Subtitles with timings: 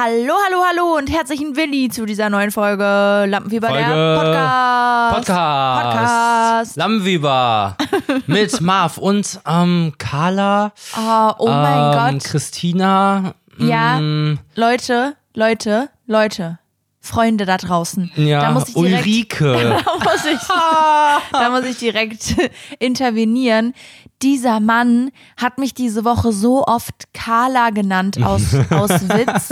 [0.00, 2.84] Hallo, hallo, hallo und herzlichen Willi zu dieser neuen Folge
[3.26, 5.16] Lampenfieber Folge der Podcast.
[5.16, 5.82] Podcast.
[5.82, 6.76] Podcast.
[6.76, 7.76] Lampenfieber
[8.28, 10.72] mit Marv und ähm, Carla.
[10.96, 12.30] Oh, oh mein ähm, Gott.
[12.30, 13.34] Christina.
[13.58, 16.60] Ja, mm, Leute, Leute, Leute,
[17.00, 18.10] Freunde da draußen.
[18.16, 19.52] ja, da muss ich direkt, Ulrike.
[19.86, 20.48] da muss ich,
[21.32, 22.34] da muss ich direkt
[22.78, 23.74] intervenieren.
[24.22, 29.50] Dieser Mann hat mich diese Woche so oft Carla genannt aus, aus Witz.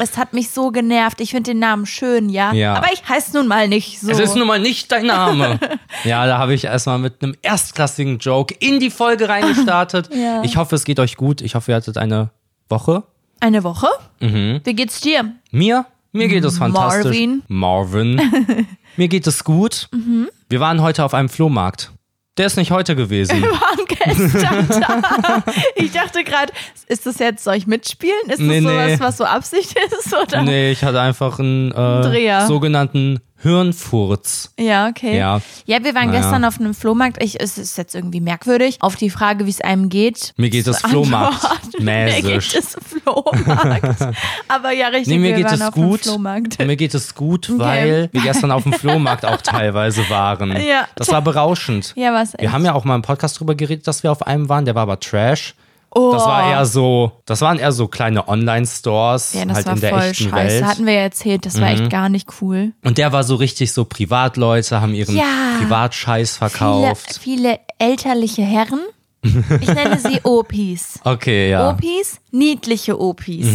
[0.00, 1.20] Es hat mich so genervt.
[1.20, 2.52] Ich finde den Namen schön, ja?
[2.52, 2.74] Ja.
[2.74, 4.10] Aber ich heiße nun mal nicht so.
[4.10, 5.60] Es ist nun mal nicht dein Name.
[6.02, 10.12] ja, da habe ich erstmal mit einem erstklassigen Joke in die Folge reingestartet.
[10.12, 10.42] Ja.
[10.42, 11.40] Ich hoffe, es geht euch gut.
[11.40, 12.30] Ich hoffe, ihr hattet eine
[12.68, 13.04] Woche.
[13.38, 13.86] Eine Woche?
[14.18, 14.60] Mhm.
[14.64, 15.34] Wie geht's dir?
[15.52, 15.86] Mir?
[16.14, 17.04] Mir geht es fantastisch.
[17.04, 17.42] Marvin.
[17.48, 18.66] Marvin.
[18.96, 19.88] Mir geht es gut.
[19.92, 20.28] Mhm.
[20.48, 21.90] Wir waren heute auf einem Flohmarkt.
[22.36, 23.42] Der ist nicht heute gewesen.
[23.42, 25.44] Wir waren gestern da.
[25.76, 26.52] Ich dachte gerade,
[26.88, 28.14] ist das jetzt, soll ich mitspielen?
[28.26, 29.00] Ist das Nee, sowas, nee.
[29.00, 30.12] was so Absicht ist?
[30.14, 30.42] Oder?
[30.42, 32.44] Nee, ich hatte einfach einen Dreher.
[32.44, 34.50] äh, sogenannten Hirnfurz.
[34.58, 35.16] Ja, okay.
[35.18, 35.40] Ja.
[35.66, 36.20] Ja, wir waren Naja.
[36.20, 37.22] gestern auf einem Flohmarkt.
[37.22, 38.78] Ich, es ist jetzt irgendwie merkwürdig.
[38.80, 40.32] Auf die Frage, wie es einem geht.
[40.36, 41.30] Mir geht es antworten.
[41.84, 44.00] Mir geht es Flohmarkt.
[44.48, 46.00] Aber ja, richtig, Nee, mir wir geht waren es auf gut.
[46.00, 46.58] Flohmarkt.
[46.58, 50.50] Mir geht es gut, weil wir gestern auf dem Flohmarkt auch teilweise waren.
[50.60, 50.88] Ja.
[50.96, 51.92] Das war berauschend.
[51.96, 54.48] Ja, was Wir haben ja auch mal im Podcast drüber geredet, dass wir auf einem
[54.48, 55.54] waren, der war aber Trash.
[55.94, 59.38] Das war eher so, das waren eher so kleine Online-Stores, Oh.
[59.38, 60.34] ja, das halt war in der echten scheiße.
[60.36, 60.62] Welt.
[60.62, 60.66] Mhm.
[60.66, 62.72] Hatten wir ja erzählt, das war echt gar nicht cool.
[62.84, 65.56] Und der war so richtig so Privatleute, haben ihren Ja.
[65.58, 67.18] Privatscheiß Viele, verkauft.
[67.20, 68.80] viele elterliche Herren.
[69.22, 71.00] Ich nenne sie Opis.
[71.02, 71.72] Okay, ja.
[71.72, 71.78] Mhm.
[71.78, 73.46] Opis, niedliche Opis,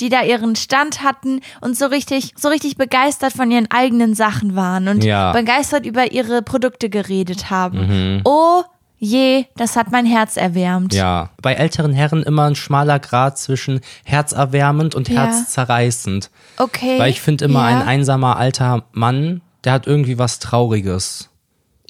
[0.00, 4.54] die da ihren Stand hatten und so richtig, so richtig begeistert von ihren eigenen Sachen
[4.54, 5.30] waren und Ja.
[5.30, 5.38] Mhm.
[5.38, 8.20] begeistert über ihre Produkte geredet haben.
[8.26, 8.62] Oh
[8.98, 10.94] je, das hat mein Herz erwärmt.
[10.94, 15.22] Ja, bei älteren Herren immer ein schmaler Grad zwischen herzerwärmend und Ja.
[15.24, 16.30] herzzerreißend.
[16.58, 16.98] Okay.
[16.98, 17.78] Weil ich finde immer, ja.
[17.78, 21.30] ein einsamer alter Mann, der hat irgendwie was Trauriges.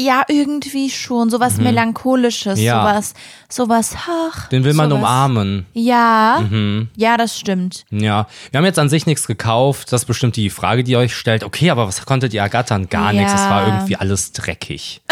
[0.00, 1.28] Ja, irgendwie schon.
[1.28, 2.64] Sowas Melancholisches, Mhm.
[2.64, 2.82] Ja.
[2.82, 3.14] sowas,
[3.48, 4.46] sowas, ach.
[4.48, 5.00] Den will man sowas.
[5.02, 5.66] umarmen.
[5.72, 6.86] Ja, Mhm.
[6.94, 7.84] ja, das stimmt.
[7.90, 9.92] Ja, wir haben jetzt an sich nichts gekauft.
[9.92, 11.42] Das ist bestimmt die Frage, die ihr euch stellt.
[11.42, 12.88] Okay, aber was konntet ihr ergattern?
[12.88, 13.32] Gar nichts.
[13.32, 13.74] Es war Ja.
[13.74, 15.00] irgendwie alles dreckig.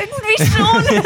[0.00, 1.02] Irgendwie schon.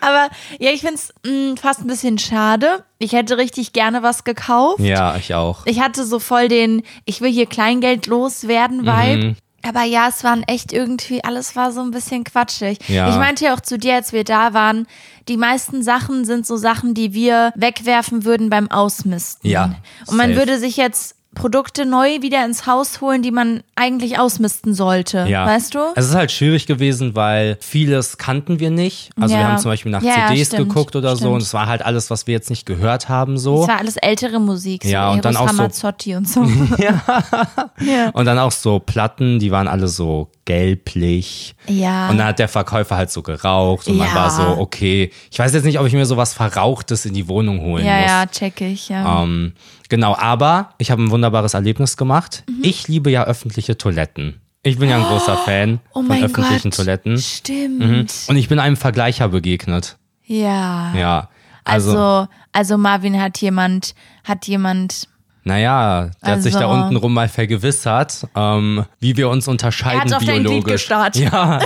[0.00, 0.28] Aber
[0.58, 1.12] ja, ich finde es
[1.60, 2.84] fast ein bisschen schade.
[2.98, 4.80] Ich hätte richtig gerne was gekauft.
[4.80, 5.66] Ja, ich auch.
[5.66, 9.26] Ich hatte so voll den, ich will hier Kleingeld loswerden Vibe.
[9.26, 9.36] Mhm.
[9.66, 12.78] Aber ja, es waren echt irgendwie, alles war so ein bisschen quatschig.
[12.88, 13.08] Ja.
[13.08, 14.86] Ich meinte ja auch zu dir, als wir da waren,
[15.26, 19.48] die meisten Sachen sind so Sachen, die wir wegwerfen würden beim Ausmisten.
[19.50, 20.38] Ja, Und man safe.
[20.38, 25.26] würde sich jetzt Produkte neu wieder ins Haus holen, die man eigentlich ausmisten sollte.
[25.28, 25.46] Ja.
[25.46, 25.78] Weißt du?
[25.96, 29.10] Es ist halt schwierig gewesen, weil vieles kannten wir nicht.
[29.20, 29.48] Also wir Ja.
[29.48, 31.32] haben zum Beispiel nach Ja, CDs stimmt, geguckt oder so stimmt.
[31.34, 33.62] und es war halt alles, was wir jetzt nicht gehört haben so.
[33.62, 36.44] Es war alles ältere Musik, so Ja, und dann auch so- Ramazzotti und so.
[36.78, 38.10] ja.
[38.12, 41.54] Und dann auch so Platten, die waren alle so gelblich.
[41.66, 42.10] Ja.
[42.10, 44.14] Und dann hat der Verkäufer halt so geraucht und man Ja.
[44.14, 47.60] war so, okay, ich weiß jetzt nicht, ob ich mir sowas Verrauchtes in die Wohnung
[47.60, 48.06] holen Ja, muss.
[48.10, 49.22] ja, check ich, ja.
[49.22, 49.52] Ähm,
[49.88, 52.44] genau, aber ich habe ein wunderbares Erlebnis gemacht.
[52.48, 52.60] Mhm.
[52.62, 54.40] Ich liebe ja öffentliche Toiletten.
[54.62, 56.76] Ich bin ja ein großer Fan oh von öffentlichen Gott.
[56.76, 57.18] Toiletten.
[57.18, 57.78] Stimmt.
[57.80, 58.06] Mhm.
[58.28, 59.98] Und ich bin einem Vergleicher begegnet.
[60.24, 60.92] Ja.
[60.96, 61.28] Ja.
[61.64, 65.08] Also, Also, also Marvin hat jemand, hat jemand,
[65.44, 70.00] naja, der hat sich da Also- unten rum mal vergewissert, ähm, wie wir uns unterscheiden
[70.10, 71.16] Er hat auf dein Glied gestarrt.
[71.16, 71.58] Ja.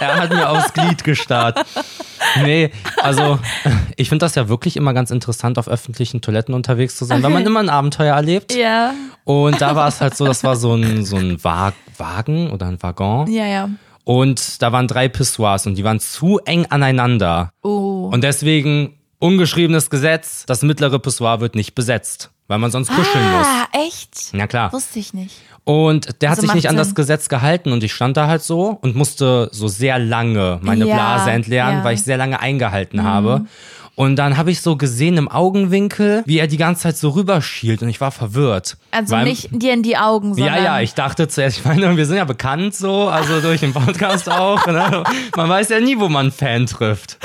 [0.00, 1.64] Er hat mir aufs Glied gestarrt.
[2.42, 2.70] Nee,
[3.02, 3.38] also
[3.96, 7.30] ich finde das ja wirklich immer ganz interessant, auf öffentlichen Toiletten unterwegs zu sein, weil
[7.30, 8.54] man immer ein Abenteuer erlebt.
[8.54, 8.92] ja,
[9.24, 12.66] Und da war es halt so, das war so ein, so ein Wa- Wagen oder
[12.66, 13.30] ein Waggon.
[13.30, 13.68] ja, ja.
[14.04, 17.50] Und da waren drei Pissoirs und die waren zu eng aneinander.
[17.62, 18.08] Oh.
[18.10, 23.46] Und deswegen ungeschriebenes Gesetz, das mittlere Pissoir wird nicht besetzt, weil man sonst kuscheln muss.
[23.46, 24.30] Ah, echt?
[24.32, 24.72] Na klar.
[24.72, 25.36] Wusste ich nicht.
[25.64, 26.94] Und der hat Also sich macht nicht an das Sinn.
[26.96, 30.94] Gesetz gehalten und ich stand da halt so und musste so sehr lange meine Ja,
[30.94, 31.80] Blase entleeren, ja.
[31.80, 31.84] Mhm.
[31.84, 33.44] weil ich sehr lange eingehalten habe.
[33.94, 37.82] Und dann habe ich so gesehen im Augenwinkel, wie er die ganze Zeit so rüberschielt
[37.82, 38.76] und ich war verwirrt.
[38.92, 40.54] Also Weil- nicht dir in die Augen, sondern.
[40.54, 43.72] Ja, ja, ich dachte zuerst, ich meine, wir sind ja bekannt so, also durch den
[43.74, 44.64] Podcast auch.
[44.68, 45.02] Ne?
[45.36, 47.18] Man weiß ja nie, wo man einen Fan trifft.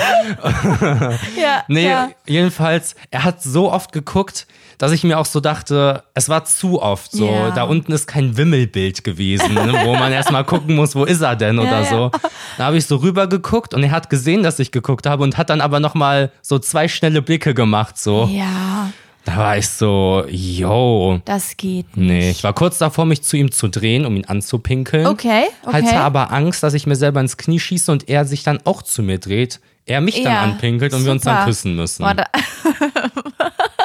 [1.40, 2.10] Ja, Nee, ja.
[2.26, 4.48] jedenfalls, er hat so oft geguckt,
[4.78, 7.28] dass ich mir auch so dachte, es war zu oft so.
[7.28, 7.52] Ja.
[7.52, 11.36] Da unten ist kein Wimmelbild gewesen, ne, wo man erstmal gucken muss, wo ist er
[11.36, 11.86] denn oder ja.
[11.86, 12.12] so.
[12.58, 15.38] Da habe ich so rüber geguckt und er hat gesehen, dass ich geguckt habe und
[15.38, 18.30] hat dann aber nochmal so zwei schnelle Blicke gemacht so.
[18.32, 18.92] Ja.
[19.26, 21.22] Da war ich so, yo.
[21.24, 22.08] Das geht nicht.
[22.08, 25.06] Nee, ich war kurz davor, mich zu ihm zu drehen, um ihn anzupinkeln.
[25.08, 25.74] Okay, okay.
[25.86, 28.82] Hatte aber Angst, dass ich mir selber ins Knie schieße und er sich dann auch
[28.82, 29.62] zu mir dreht.
[29.86, 31.46] Er mich dann Ja, anpinkelt und wir uns dann super.
[31.46, 32.04] küssen müssen.
[32.04, 32.26] Boah, da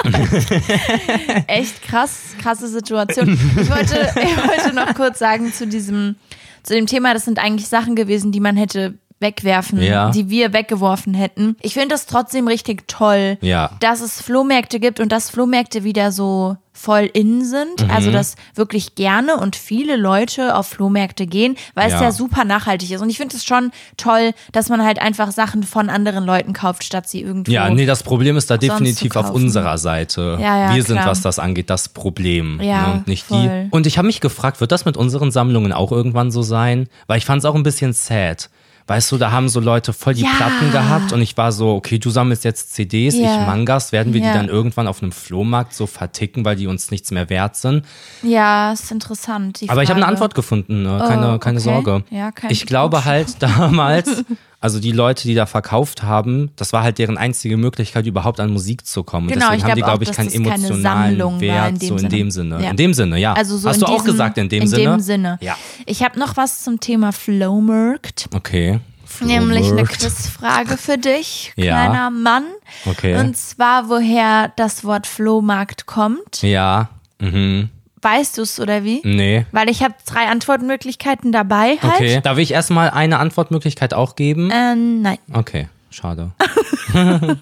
[1.46, 3.38] Echt krass, krasse Situation.
[3.60, 6.16] Ich wollte, ich wollte noch kurz sagen zu diesem,
[6.62, 10.10] zu dem Thema, das sind eigentlich Sachen gewesen, die man hätte wegwerfen, Ja.
[10.10, 11.56] die wir weggeworfen hätten.
[11.60, 13.70] Ich finde es trotzdem richtig toll, Ja.
[13.80, 17.82] dass es Flohmärkte gibt und dass Flohmärkte wieder so voll in sind.
[17.82, 17.90] Mhm.
[17.90, 22.02] Also, dass wirklich gerne und viele Leute auf Flohmärkte gehen, weil es Ja.
[22.02, 23.00] ja super nachhaltig ist.
[23.00, 26.84] Und ich finde es schon toll, dass man halt einfach Sachen von anderen Leuten kauft,
[26.84, 27.50] statt sie irgendwo.
[27.50, 30.38] Ja, nee, das Problem ist da definitiv auf unserer Seite.
[30.40, 31.08] Ja, ja, wir sind, klar.
[31.08, 32.60] was das angeht, das Problem.
[32.62, 33.42] Ja, ne, und nicht voll.
[33.64, 33.68] die.
[33.72, 36.88] Und ich habe mich gefragt, wird das mit unseren Sammlungen auch irgendwann so sein?
[37.08, 38.50] Weil ich fand es auch ein bisschen sad.
[38.88, 40.30] Weißt du, da haben so Leute voll die Ja.
[40.36, 43.40] Platten gehabt und ich war so, okay, du sammelst jetzt CDs, Ja.
[43.42, 44.32] ich Mangas, werden wir Ja.
[44.32, 47.84] die dann irgendwann auf einem Flohmarkt so verticken, weil die uns nichts mehr wert sind?
[48.22, 49.60] Ja, ist interessant.
[49.68, 50.08] Aber ich habe eine.
[50.08, 51.04] Antwort gefunden, ne?
[51.06, 51.64] keine, Oh, keine okay.
[51.64, 52.04] Sorge.
[52.10, 54.24] Ja, kein ich glaube halt damals,
[54.60, 58.50] also die Leute, die da verkauft haben, das war halt deren einzige Möglichkeit, überhaupt an
[58.50, 59.28] Musik zu kommen.
[59.28, 60.82] Und Genau, deswegen ich haben die, glaube auch, ich, keinen emotionalen
[61.18, 62.08] Sammlung Wert, in dem so in Sinne.
[62.10, 62.62] dem Sinne.
[62.64, 62.70] Ja.
[62.70, 63.32] In dem Sinne, ja.
[63.34, 64.82] Also so Hast in du auch diesem, gesagt, in dem in Sinne?
[64.96, 65.38] dem Sinne.
[65.40, 65.56] Ja.
[65.86, 68.28] Ich habe noch was zum Thema Flowmarkt.
[68.34, 68.80] Okay.
[69.20, 69.84] Nämlich eine.
[69.84, 71.86] Quizfrage für dich, Ja.
[71.86, 72.44] kleiner Mann.
[72.84, 73.18] Okay.
[73.18, 76.42] Und zwar, woher das Wort Flohmarkt kommt.
[76.42, 76.90] Ja.
[77.20, 77.70] Mhm.
[78.02, 79.00] Weißt du es oder wie?
[79.04, 79.46] Nee.
[79.52, 81.94] Weil ich habe drei Antwortmöglichkeiten dabei halt.
[81.94, 82.20] Okay.
[82.22, 84.50] Darf ich erstmal eine Antwortmöglichkeit auch geben?
[84.50, 85.68] Äh, nein, Okay.
[85.90, 86.32] Schade.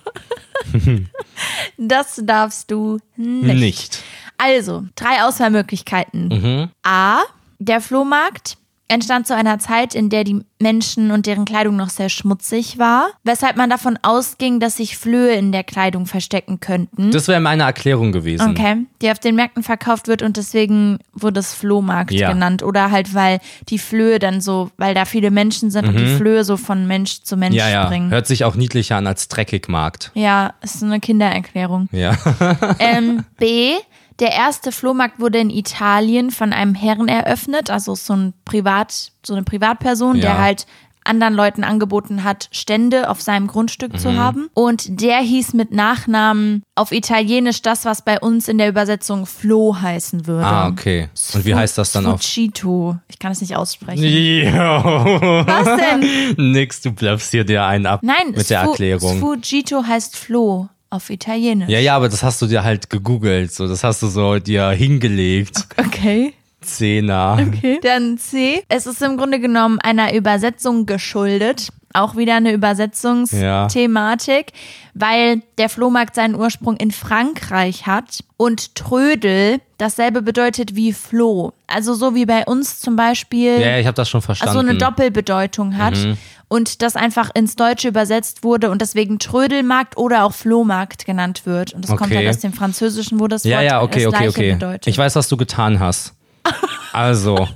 [1.76, 3.54] das darfst du nicht.
[3.54, 4.02] Nicht.
[4.38, 6.28] Also, drei Auswahlmöglichkeiten.
[6.28, 6.68] Mhm.
[6.82, 7.22] A.
[7.58, 8.56] Der Flohmarkt
[8.88, 13.08] entstand zu einer Zeit, in der die Menschen und deren Kleidung noch sehr schmutzig war,
[13.24, 17.10] weshalb man davon ausging, dass sich Flöhe in der Kleidung verstecken könnten.
[17.10, 18.50] Das wäre meine Erklärung gewesen.
[18.52, 22.32] Okay, die auf den Märkten verkauft wird und deswegen wurde es Flohmarkt Ja.
[22.32, 22.62] genannt.
[22.62, 26.44] Oder halt, weil die Flöhe dann so, weil da viele Menschen sind und die Flöhe
[26.44, 27.58] so von Mensch zu Mensch Mhm.
[27.58, 27.86] Ja, ja.
[27.86, 28.10] springen.
[28.10, 30.10] Hört sich auch niedlicher an als Dreckigmarkt.
[30.14, 31.88] Ja, ist so eine Kindererklärung.
[31.92, 32.16] Ja.
[32.78, 33.72] Ähm, B.
[34.18, 39.34] Der erste Flohmarkt wurde in Italien von einem Herrn eröffnet, also so ein Privat, so
[39.34, 40.22] eine Privatperson, Ja.
[40.22, 40.66] der halt
[41.04, 43.98] anderen Leuten angeboten hat, Stände auf seinem Grundstück Mhm.
[43.98, 44.48] zu haben.
[44.54, 49.76] Und der hieß mit Nachnamen auf Italienisch das, was bei uns in der Übersetzung Flo
[49.80, 50.44] heißen würde.
[50.44, 51.08] Ah, okay.
[51.34, 52.22] Und wie heißt das dann auf?
[52.22, 52.96] Fucito.
[53.06, 54.02] Ich kann es nicht aussprechen.
[54.02, 56.34] Was denn?
[56.52, 59.18] Nix, du bleibst hier dir einen ab Nein, mit der Erklärung.
[59.18, 61.68] Sfugito heißt Flo auf Italienisch.
[61.68, 64.70] Ja, ja, aber das hast du dir halt gegoogelt, so das hast du so dir
[64.70, 65.64] hingelegt.
[65.78, 66.32] Okay.
[66.62, 67.38] Zehner.
[67.40, 67.78] Okay.
[67.82, 68.62] Dann C.
[68.68, 71.68] Es ist im Grunde genommen einer Übersetzung geschuldet.
[71.92, 74.52] Auch wieder eine Übersetzungsthematik,
[74.94, 81.52] weil der Flohmarkt seinen Ursprung in Frankreich hat und Trödel dasselbe bedeutet wie Floh.
[81.66, 84.56] Also so wie bei uns zum Beispiel Ja, ja, ich habe das schon verstanden.
[84.58, 86.16] also eine Doppelbedeutung hat Mhm.
[86.48, 91.72] Und das einfach ins Deutsche übersetzt wurde und deswegen Trödelmarkt oder auch Flohmarkt genannt wird.
[91.72, 92.16] Und das kommt Okay.
[92.18, 94.52] halt aus dem Französischen, wo das ja, Wort ja, okay, das okay, okay.
[94.52, 94.86] bedeutet.
[94.86, 96.14] Ich weiß, was du getan hast.
[96.92, 97.46] Also,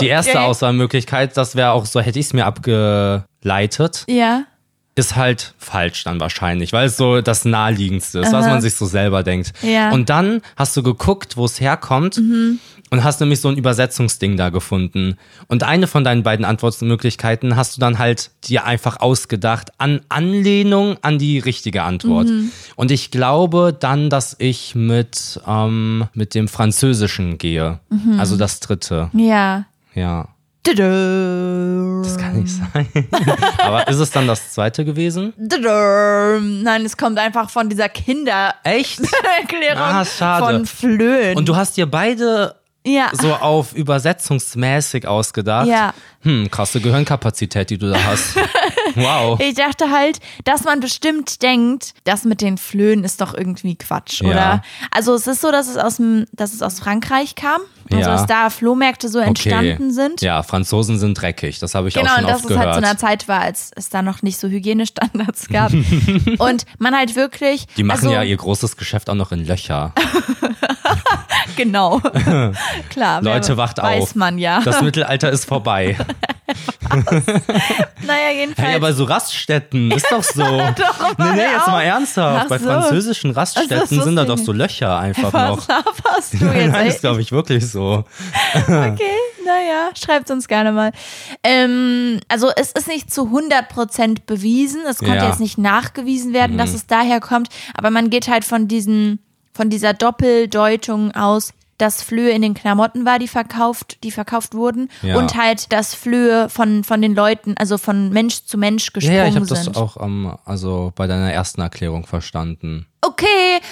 [0.00, 0.38] die erste Okay.
[0.38, 4.44] Auswahlmöglichkeit, das wäre auch so, hätte ich es mir abgeleitet, ja.
[4.94, 8.86] ist halt falsch dann wahrscheinlich, weil es so das naheliegendste ist, was man sich so
[8.86, 9.52] selber denkt.
[9.60, 9.90] Ja.
[9.92, 12.18] Und dann hast du geguckt, wo es herkommt
[12.90, 15.16] und hast nämlich so ein Übersetzungsding da gefunden.
[15.48, 20.96] Und eine von deinen beiden Antwortmöglichkeiten hast du dann halt dir einfach ausgedacht an Anlehnung
[21.02, 22.28] an die richtige Antwort.
[22.76, 27.80] Und ich glaube dann, dass ich mit, ähm, mit dem Französischen gehe.
[28.18, 29.10] Also das dritte.
[29.14, 29.66] Ja.
[29.94, 30.28] Ja.
[32.02, 32.88] Das kann nicht sein.
[33.58, 35.32] Aber ist es dann das zweite gewesen?
[35.38, 39.00] Nein, es kommt einfach von dieser Kindererklärung Echt?
[39.76, 40.44] Ah, schade.
[40.44, 41.36] von Flöhen.
[41.36, 43.10] Und du hast dir beide ja.
[43.12, 45.66] so auf übersetzungsmäßig ausgedacht.
[45.66, 45.92] Ja.
[46.26, 48.36] Hm, krasse Gehirnkapazität, die du da hast.
[48.94, 49.38] Wow.
[49.40, 54.22] Ich dachte halt, dass man bestimmt denkt, das mit den Flöhen ist doch irgendwie Quatsch,
[54.22, 54.28] Ja.
[54.30, 54.62] oder?
[54.90, 58.16] Also es ist so, dass es aus dem, dass es aus Frankreich kam, also Ja.
[58.16, 60.22] dass da Flohmärkte so entstanden sind.
[60.22, 61.58] Ja, Franzosen sind dreckig.
[61.58, 62.74] Das habe ich Genau, auch schon und dass oft es halt gehört.
[62.84, 65.72] zu einer Zeit war, als es da noch nicht so Hygienestandards gab.
[66.38, 67.66] und man halt wirklich.
[67.76, 69.92] die machen also, ja ihr großes Geschäft auch noch in Löcher.
[71.56, 72.00] Genau.
[72.90, 73.22] Klar.
[73.22, 74.14] Leute, wacht weiß auf.
[74.14, 74.60] man ja.
[74.62, 75.96] Das Mittelalter ist vorbei.
[78.06, 78.68] Naja, jedenfalls.
[78.68, 80.42] Hey, aber so Raststätten ist doch so.
[80.44, 80.72] nee,
[81.18, 82.42] nee, hör jetzt mal ernsthaft.
[82.44, 82.66] Ach Bei so.
[82.66, 85.68] französischen Raststätten sind da doch so Löcher einfach Was noch.
[85.68, 86.72] laberst du jetzt?
[86.72, 88.04] Nein, ist glaube ich wirklich so.
[88.54, 90.92] Okay, naja, schreibt uns gerne mal.
[91.42, 95.22] Ähm, also es ist nicht zu 100% bewiesen, es konnte Ja.
[95.24, 95.28] Mhm.
[95.30, 99.20] jetzt nicht nachgewiesen werden, dass es daher kommt, aber man geht halt von diesen
[99.54, 104.88] von dieser Doppeldeutung aus, dass Flöhe in den Klamotten war, die verkauft, die verkauft wurden
[105.02, 105.16] Ja.
[105.18, 109.16] und halt, dass Flöhe von, von den Leuten, also von Mensch zu Mensch Ja, gesprungen
[109.18, 109.76] ja, ich habe das sind.
[109.76, 112.86] auch ähm, also bei deiner ersten Erklärung verstanden.
[113.02, 113.26] Okay,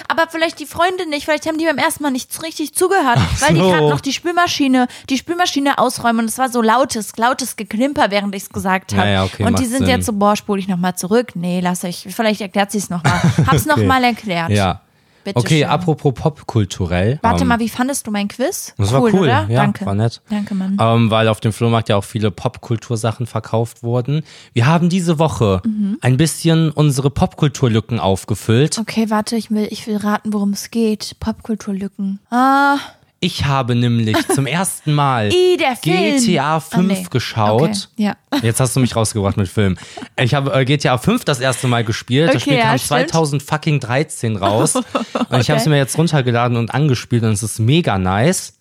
[0.07, 3.53] aber vielleicht die Freunde nicht, vielleicht haben die beim ersten Mal nicht richtig zugehört, weil
[3.53, 3.69] die so.
[3.69, 8.33] gerade noch die Spülmaschine, die Spülmaschine ausräumen und es war so lautes, lautes Geklimper, während
[8.33, 9.09] ich es gesagt Ja, habe.
[9.09, 9.87] ja, okay, und die sind Sinn.
[9.87, 11.31] jetzt so, boah, spule ich nochmal zurück.
[11.35, 13.19] Nee, lass ich, vielleicht erklärt sie es nochmal.
[13.47, 14.51] Hab's noch nochmal erklärt.
[14.51, 14.81] Ja.
[15.25, 15.69] Bitte okay, schön.
[15.69, 17.19] apropos popkulturell.
[17.23, 18.73] Warte ähm, mal, wie fandest du mein Quiz?
[18.77, 19.47] Das war cool, oder?
[19.49, 19.83] ja, Danke.
[19.85, 20.21] war nett.
[20.29, 20.77] Danke, Mann.
[20.79, 24.21] Ähm, weil auf dem Flohmarkt ja auch viele Popkultursachen verkauft wurden.
[24.53, 25.97] Wir haben diese Woche Mhm.
[26.01, 28.77] ein bisschen unsere Popkulturlücken aufgefüllt.
[28.77, 31.15] Okay, warte, ich will, ich will raten, worum es geht.
[31.19, 32.19] Popkulturlücken.
[32.29, 32.77] Ah,
[33.21, 35.57] Ich habe nämlich zum ersten Mal I.
[35.57, 37.05] GTA Ah, 5 nee.
[37.09, 37.61] geschaut.
[37.61, 38.15] Okay, ja.
[38.43, 39.77] Jetzt hast du mich rausgebracht mit Film.
[40.19, 42.27] Ich habe äh, GTA 5 das erste Mal gespielt.
[42.29, 43.09] das Okay, Spiel ja, kam stimmt.
[43.11, 44.75] 2013 raus.
[45.29, 45.69] Und ich habe es Okay.
[45.69, 48.53] mir jetzt runtergeladen und angespielt und es ist mega nice.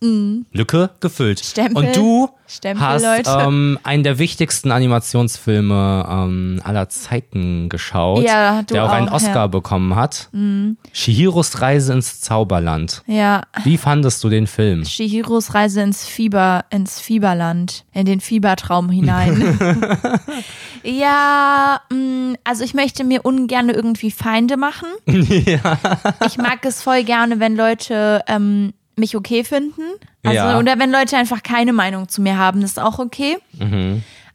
[0.53, 1.41] Lücke gefüllt.
[1.41, 1.45] Mhm.
[1.45, 1.77] Stempel.
[1.77, 3.31] Und du Stempel, hast Leute.
[3.41, 9.35] ähm, einen der wichtigsten Animationsfilme ähm, aller Zeiten geschaut, Ja, der auch, einen auch, Oscar
[9.35, 9.47] ja.
[9.47, 10.29] bekommen hat.
[10.93, 13.03] Shihiros Reise ins Zauberland.
[13.07, 13.43] Ja.
[13.65, 14.85] Wie fandest du den Film?
[14.85, 19.59] Shihiros Reise ins Fieber, ins Fieberland, in den Fiebertraum hinein.
[20.83, 24.89] ja, mh, also ich möchte mir ungern irgendwie Feinde machen.
[26.27, 29.83] Ich mag es voll gerne, wenn Leute ähm, mich okay finden.
[30.23, 30.59] Also, Ja.
[30.59, 33.39] Oder wenn Leute einfach keine Meinung zu mir haben, ist auch okay.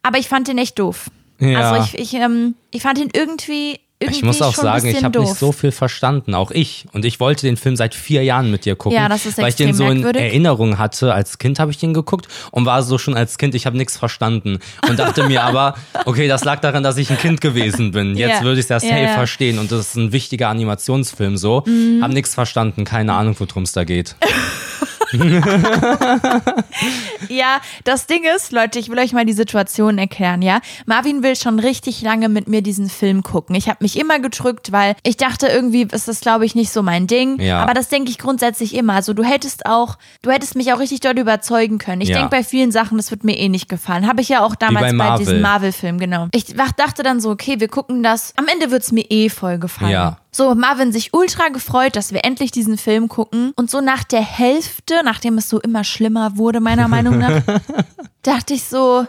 [0.03, 1.09] Aber ich fand den echt doof.
[1.39, 1.51] Mhm.
[1.51, 1.71] Ja.
[1.71, 5.35] Also ich, ich, ähm, ich fand ihn irgendwie Ich muss auch sagen, ich habe nicht
[5.35, 6.85] so viel verstanden, auch ich.
[6.93, 9.49] Und ich wollte den Film seit vier Jahren mit dir gucken, Ja, das ist weil
[9.49, 10.21] ich den so in merkwürdig.
[10.21, 11.13] Erinnerung hatte.
[11.13, 13.97] Als Kind habe ich den geguckt und war so schon als Kind, ich habe nichts
[13.97, 15.75] verstanden und dachte mir aber,
[16.05, 18.15] okay, das lag daran, dass ich ein Kind gewesen bin.
[18.15, 18.43] Jetzt Ja.
[18.43, 21.63] würde ich es ja safe verstehen und das ist ein wichtiger Animationsfilm so.
[21.65, 21.99] Mhm.
[22.01, 24.15] Hab nichts verstanden, keine Ahnung, worum es da geht.
[27.29, 30.61] Ja, das Ding ist, Leute, ich will euch mal die Situation erklären, ja.
[30.85, 33.55] Marvin will schon richtig lange mit mir diesen Film gucken.
[33.55, 36.81] Ich habe mich immer gedrückt, weil ich dachte, irgendwie ist das, glaube ich, nicht so
[36.83, 37.39] mein Ding.
[37.39, 37.61] Ja.
[37.61, 38.93] Aber das denke ich grundsätzlich immer.
[38.93, 42.01] Also du hättest auch, du hättest mich auch richtig dort überzeugen können.
[42.01, 42.15] Ich Ja.
[42.17, 44.07] denke bei vielen Sachen, das wird mir eh nicht gefallen.
[44.07, 46.27] Habe ich ja auch damals bei bei, diesem Marvel-Film, genau.
[46.33, 48.33] Ich dachte dann so, okay, wir gucken das.
[48.35, 49.91] Am Ende wird's mir eh voll gefallen.
[49.91, 50.17] Ja.
[50.31, 53.51] So, Marvin sich ultra gefreut, dass wir endlich diesen Film gucken.
[53.55, 57.41] Und so nach der Hälfte, nachdem es so immer schlimmer wurde, meiner Meinung nach,
[58.21, 59.05] dachte ich so,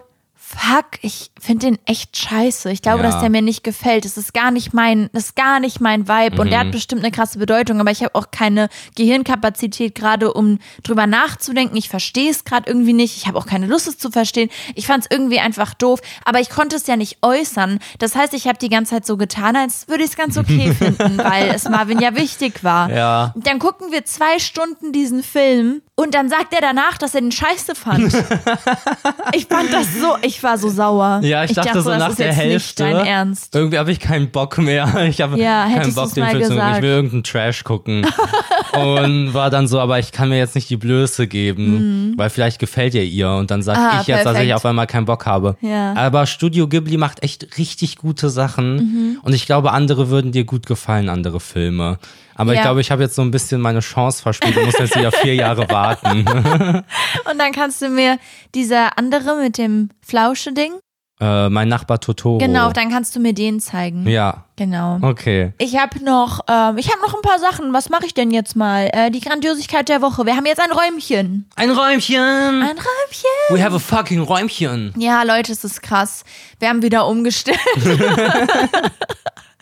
[0.53, 2.71] fuck, ich finde den echt scheiße.
[2.73, 3.11] Ich glaube, Ja.
[3.11, 4.05] dass der mir nicht gefällt.
[4.05, 6.41] Das ist gar nicht mein, das ist gar nicht mein Vibe.
[6.41, 6.67] Und der Mhm.
[6.67, 11.77] hat bestimmt eine krasse Bedeutung, aber ich habe auch keine Gehirnkapazität gerade, um drüber nachzudenken.
[11.77, 13.17] Ich verstehe es gerade irgendwie nicht.
[13.17, 14.51] Ich habe auch keine Lust, es zu verstehen.
[14.75, 17.79] Ich fand es irgendwie einfach doof, aber ich konnte es ja nicht äußern.
[17.99, 20.73] Das heißt, ich habe die ganze Zeit so getan, als würde ich es ganz okay
[20.75, 22.91] finden, weil es Marvin ja wichtig war.
[22.91, 23.35] Ja.
[23.37, 27.31] Dann gucken wir zwei Stunden diesen Film und dann sagt er danach, dass er den
[27.31, 28.15] scheiße fand.
[29.35, 31.21] ich fand das so, ich war so sauer.
[31.23, 32.85] Ja, ich, dachte, so das nach ist der Hälfte.
[32.85, 33.55] Nicht dein Ernst.
[33.55, 34.89] Irgendwie habe ich keinen Bock mehr.
[35.11, 36.75] Ich habe Ja, keinen Bock, den Film zu gucken.
[36.77, 38.07] Ich will irgendeinen Trash gucken.
[38.73, 42.59] und war dann so, aber ich kann mir jetzt nicht die Blöße geben, weil vielleicht
[42.59, 43.31] gefällt ihr ihr.
[43.31, 43.87] Und dann sage Mhm.
[43.87, 45.57] Ah, ich jetzt, dass ich auf einmal keinen Bock habe.
[45.61, 45.95] Ja.
[45.95, 48.77] Aber Studio Ghibli macht echt richtig gute Sachen.
[48.77, 49.19] Mhm.
[49.23, 51.99] Und ich glaube, andere würden dir gut gefallen, andere Filme.
[52.41, 52.63] Aber ich Ja.
[52.63, 55.35] glaube, ich habe jetzt so ein bisschen meine Chance verspielt und muss jetzt wieder vier
[55.35, 56.25] Jahre warten.
[57.31, 58.17] Und dann kannst du mir
[58.55, 60.73] dieser andere mit dem Flausche-Ding,
[61.21, 62.39] äh, mein Nachbar Totoro.
[62.39, 64.09] genau, dann kannst du mir den zeigen.
[64.09, 64.99] Ja, Genau.
[65.03, 65.53] okay.
[65.59, 67.75] Ich habe noch, ähm, ich habe noch ein paar Sachen.
[67.75, 68.89] Was mache ich denn jetzt mal?
[68.93, 70.25] Äh, die Grandiosigkeit der Woche.
[70.25, 71.47] Wir haben jetzt ein Räumchen.
[71.57, 72.17] Ein Räumchen.
[72.19, 73.31] Ein Räumchen.
[73.51, 74.95] We have a fucking Räumchen.
[74.97, 76.25] Ja, Leute, es ist krass.
[76.59, 77.59] Wir haben wieder umgestellt.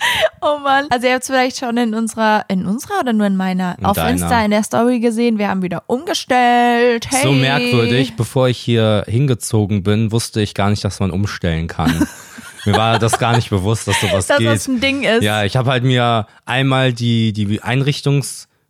[0.41, 0.87] oh Mann.
[0.91, 3.77] Also ihr habt es vielleicht schon in unserer, in unserer oder nur in meiner?
[3.79, 4.11] In Auf deiner.
[4.11, 5.39] Insta in der Story gesehen.
[5.39, 7.09] Wir haben wieder umgestellt.
[7.11, 7.23] Hey.
[7.23, 12.07] So merkwürdig, bevor ich hier hingezogen bin, wusste ich gar nicht, dass man umstellen kann.
[12.65, 14.49] mir war das gar nicht bewusst, dass sowas Dass geht.
[14.49, 15.23] das ein Ding ist.
[15.23, 17.63] Ja, ich habe halt mir einmal die, die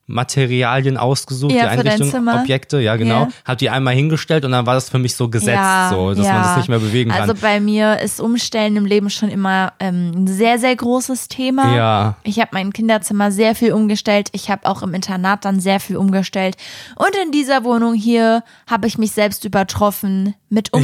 [0.09, 2.29] Einrichtungsmaterialien ausgesucht, Ja, die Einrichtung.
[2.29, 3.29] Objekte, ja genau, Ja.
[3.45, 6.27] habe die einmal hingestellt und dann war das für mich so gesetzt, Ja, so, dass
[6.27, 6.33] ja.
[6.33, 7.23] man das nicht mehr bewegen kann.
[7.23, 11.77] Also bei mir ist Umstellen im Leben schon immer ähm, ein sehr, sehr großes Thema.
[11.77, 12.17] Ja.
[12.23, 14.29] Ich habe mein Kinderzimmer sehr viel umgestellt.
[14.33, 16.57] Ich habe auch im Internat dann sehr viel umgestellt.
[16.97, 20.73] Und in dieser Wohnung hier habe ich mich selbst übertroffen mit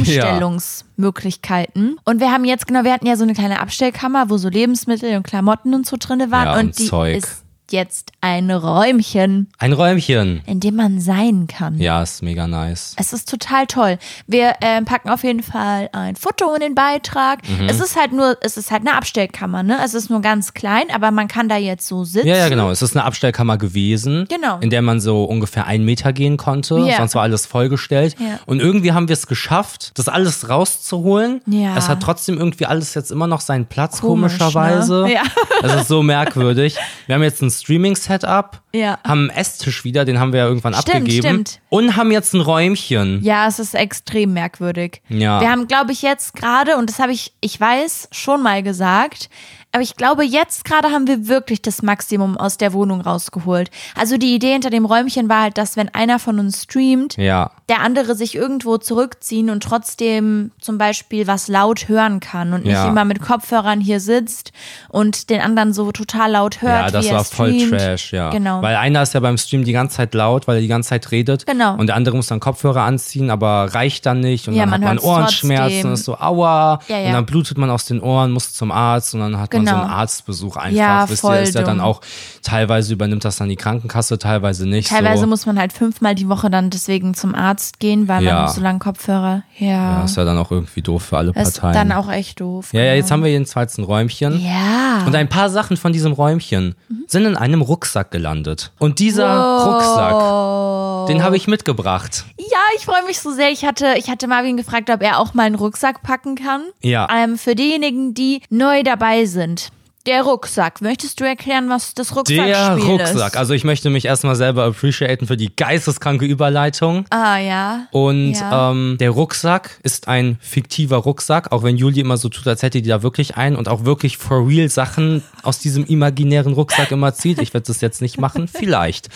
[0.69, 1.97] Umstellungsmöglichkeiten.
[2.04, 5.16] Und wir haben jetzt, genau, wir hatten ja so eine kleine Abstellkammer, wo so Lebensmittel
[5.16, 6.47] und Klamotten und so drinne waren.
[6.47, 7.16] Ja, und die Zeug.
[7.19, 7.43] ist
[7.75, 10.43] jetzt ein Räumchen, Ein Räumchen.
[10.47, 11.78] in dem man sein kann.
[11.78, 12.95] Ja, ist mega nice.
[12.99, 13.99] Es ist total toll.
[14.26, 17.40] Wir äh, packen auf jeden Fall ein Foto in den Beitrag.
[17.49, 17.69] Mhm.
[17.69, 19.78] Es ist halt nur, es ist halt eine Abstellkammer, ne?
[19.85, 22.26] Es ist nur ganz klein, aber man kann da jetzt so sitzen.
[22.28, 22.71] Ja, ja, genau.
[22.71, 24.59] Es ist eine Abstellkammer gewesen, Genau.
[24.61, 26.78] in der man so ungefähr einen Meter gehen konnte.
[26.78, 26.97] Ja.
[26.99, 28.16] Sonst war alles vollgestellt.
[28.19, 28.38] Ja.
[28.47, 31.40] Und irgendwie haben wir es geschafft, das alles rauszuholen.
[31.47, 31.76] Ja.
[31.76, 35.02] Es hat trotzdem irgendwie alles jetzt immer noch seinen Platz, Komisch, komischerweise.
[35.02, 35.12] ne?
[35.14, 35.23] Ja.
[35.62, 36.76] Das ist so merkwürdig.
[37.07, 38.99] Wir haben jetzt ein Streaming-Setup, Ja.
[39.04, 41.26] haben einen Esstisch wieder, den haben wir ja irgendwann Stimmt, abgegeben.
[41.26, 41.61] stimmt.
[41.71, 43.23] Und haben jetzt ein Räumchen.
[43.23, 45.00] Ja, es ist extrem merkwürdig.
[45.09, 45.40] Ja.
[45.40, 49.28] Wir haben, glaube ich, jetzt gerade, und das habe ich, ich weiß, schon mal gesagt,
[49.73, 53.71] aber ich glaube, jetzt gerade haben wir wirklich das Maximum aus der Wohnung rausgeholt.
[53.97, 57.50] Also die Idee hinter dem Räumchen war halt, dass wenn einer von uns streamt, Ja.
[57.68, 62.73] Der andere sich irgendwo zurückziehen und trotzdem zum Beispiel was laut hören kann und nicht
[62.75, 62.88] Ja.
[62.88, 64.52] immer mit Kopfhörern hier sitzt
[64.90, 66.87] und den anderen so total laut hört.
[66.87, 67.56] Ja, das war voll.
[67.71, 68.28] Trash, ja.
[68.30, 68.61] Genau.
[68.61, 71.11] Weil einer ist ja beim Stream die ganze Zeit laut, weil er die ganze Zeit
[71.11, 71.47] redet.
[71.47, 71.75] Genau.
[71.76, 74.47] Und der andere muss dann Kopfhörer anziehen, aber reicht dann nicht.
[74.47, 75.87] Und Ja, dann man hat man Ohrenschmerzen trotzdem.
[75.87, 76.80] und ist so, aua.
[76.88, 76.99] Ja.
[77.06, 79.73] Und dann blutet man aus den Ohren, muss zum Arzt und dann hat man so
[79.73, 79.85] Genau.
[79.85, 80.76] einen Arztbesuch einfach.
[80.78, 82.02] Ja, Wisst voll ihr, ist ja dann auch,
[82.42, 84.90] teilweise übernimmt das dann die Krankenkasse, teilweise nicht.
[84.90, 85.26] Teilweise so.
[85.26, 88.42] muss man halt fünfmal die Woche dann deswegen zum Arzt gehen, weil Ja.
[88.42, 89.42] man so lange Kopfhörer.
[89.58, 89.68] Ja.
[89.68, 91.88] ja, ist ja dann auch irgendwie doof für alle das ist Parteien.
[91.90, 92.73] dann auch echt doof.
[92.73, 92.96] ja, ja, genau.
[92.96, 94.40] jetzt haben wir jedenfalls ein Räumchen.
[94.40, 95.04] Ja.
[95.06, 97.04] Und ein paar Sachen von diesem Räumchen Mhm.
[97.08, 98.73] sind in einem Rucksack gelandet.
[98.78, 99.26] Und dieser
[99.64, 102.25] Rucksack, den habe ich mitgebracht.
[102.38, 103.50] Ja, ich freue mich so sehr.
[103.50, 106.62] Ich hatte, ich hatte Marvin gefragt, ob er auch mal einen Rucksack packen kann.
[106.82, 107.08] Ja.
[107.14, 109.70] Ähm, für diejenigen, die neu dabei sind.
[110.06, 110.82] Der Rucksack.
[110.82, 112.84] Möchtest du erklären, was das Rucksackspiel Der ist?
[113.14, 113.37] Rucksack.
[113.38, 117.06] Also ich möchte mich erstmal selber appreciaten für die geisteskranke Überleitung.
[117.08, 117.87] Ah, ja.
[117.90, 118.70] Und Ja.
[118.70, 122.82] ähm, der Rucksack ist ein fiktiver Rucksack, auch wenn Julie immer so tut, als hätte
[122.82, 127.14] die da wirklich einen und auch wirklich for real Sachen aus diesem imaginären Rucksack immer
[127.14, 127.40] zieht.
[127.40, 129.08] Ich werde das jetzt nicht machen, vielleicht.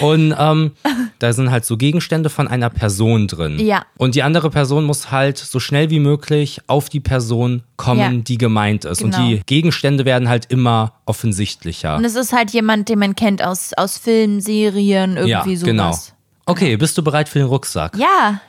[0.00, 0.72] Und ähm,
[1.22, 3.58] da sind halt so Gegenstände von einer Person drin.
[3.58, 3.84] Ja.
[3.96, 8.10] Und die andere Person muss halt so schnell wie möglich auf die Person kommen, Ja.
[8.22, 9.02] die gemeint ist.
[9.02, 9.28] Und Genau.
[9.28, 11.96] die Gegenstände werden halt immer offensichtlicher.
[11.96, 15.62] Und es ist halt jemand, den man kennt aus, aus Filmen, Serien, irgendwie ja, sowas.
[15.62, 15.96] genau.
[16.46, 17.96] Okay, bist du bereit für den Rucksack?
[17.96, 18.40] Ja.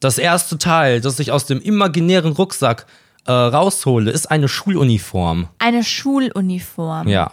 [0.00, 2.86] Das erste Teil, das ich aus dem imaginären Rucksack
[3.26, 5.48] äh, raushole, ist eine Schuluniform.
[5.58, 7.08] Eine Schuluniform.
[7.08, 7.32] Ja.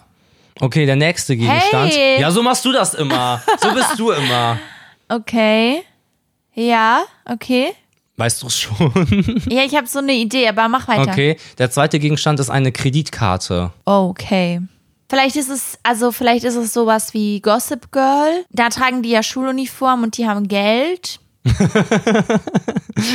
[0.60, 1.92] Okay, der nächste Gegenstand.
[1.94, 2.20] Hey.
[2.20, 3.40] Ja, so machst du das immer.
[3.62, 4.58] So bist du immer.
[5.10, 5.82] Okay.
[6.54, 7.72] Ja, okay.
[8.16, 9.42] Weißt du es schon?
[9.50, 11.10] Ja, ich habe so eine Idee, aber mach weiter.
[11.10, 11.36] Okay.
[11.58, 13.72] Der zweite Gegenstand ist eine Kreditkarte.
[13.84, 14.60] Okay.
[15.08, 18.44] Vielleicht ist es, also vielleicht ist es sowas wie Gossip Girl.
[18.50, 21.18] Da tragen die ja Schuluniform und die haben Geld.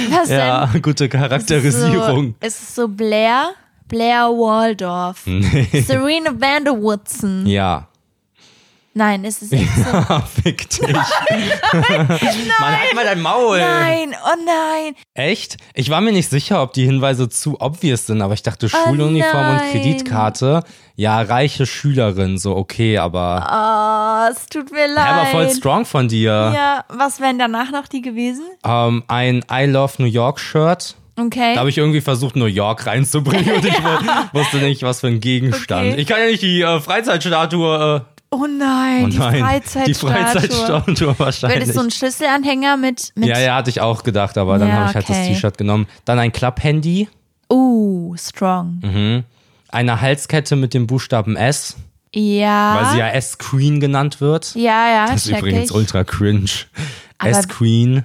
[0.09, 1.21] Was Ja, gute denn?
[1.21, 2.35] Charakterisierung.
[2.41, 3.51] So, ist es so Blair?
[3.87, 5.23] Blair Waldorf.
[5.85, 7.45] Serena Vanderwoodson.
[7.45, 7.87] Ja.
[8.97, 10.41] Nein, ist es nicht so.
[10.41, 10.79] Fick dich.
[10.93, 13.59] Mann, halt mal dein Maul.
[13.59, 14.95] Nein, oh nein.
[15.13, 15.57] Echt?
[15.73, 19.49] Ich war mir nicht sicher, ob die Hinweise zu obvious sind, aber ich dachte Schuluniform
[19.49, 19.71] und nein.
[19.71, 20.63] Kreditkarte.
[20.95, 24.29] Ja, reiche Schülerin, so okay, aber.
[24.31, 24.95] Oh, es tut mir leid.
[24.95, 26.51] Ja, aber voll strong von dir.
[26.55, 28.43] Ja, was wären danach noch die gewesen?
[28.65, 30.95] Ähm, ein I Love New York Shirt.
[31.17, 31.53] Okay.
[31.53, 35.07] Da habe ich irgendwie versucht, New York reinzubringen und ich wu- wusste nicht, was für
[35.07, 35.91] ein Gegenstand.
[35.93, 36.01] Okay.
[36.01, 38.03] Ich kann ja nicht die äh, Freizeitstatue.
[38.05, 39.85] Äh, oh nein, oh die nein, Freizeitstatue.
[39.87, 41.65] die Freizeitstatue Wäre wahrscheinlich.
[41.65, 44.73] das so ein Schlüsselanhänger mit, mit ja, ja, hatte ich auch gedacht, aber dann Ja,
[44.75, 45.27] habe ich halt das okay.
[45.33, 45.87] T-Shirt genommen.
[46.05, 47.07] Dann ein Klapp-Handy,
[47.51, 48.79] Uh, strong.
[48.83, 49.23] Mhm.
[49.69, 51.75] eine Halskette mit dem Buchstaben S,
[52.13, 52.75] Ja.
[52.81, 54.55] weil sie ja S-Queen genannt wird.
[54.55, 55.75] ja, ja, Das ist übrigens ich.
[55.75, 56.49] ultra cringe.
[57.23, 58.03] S-Queen.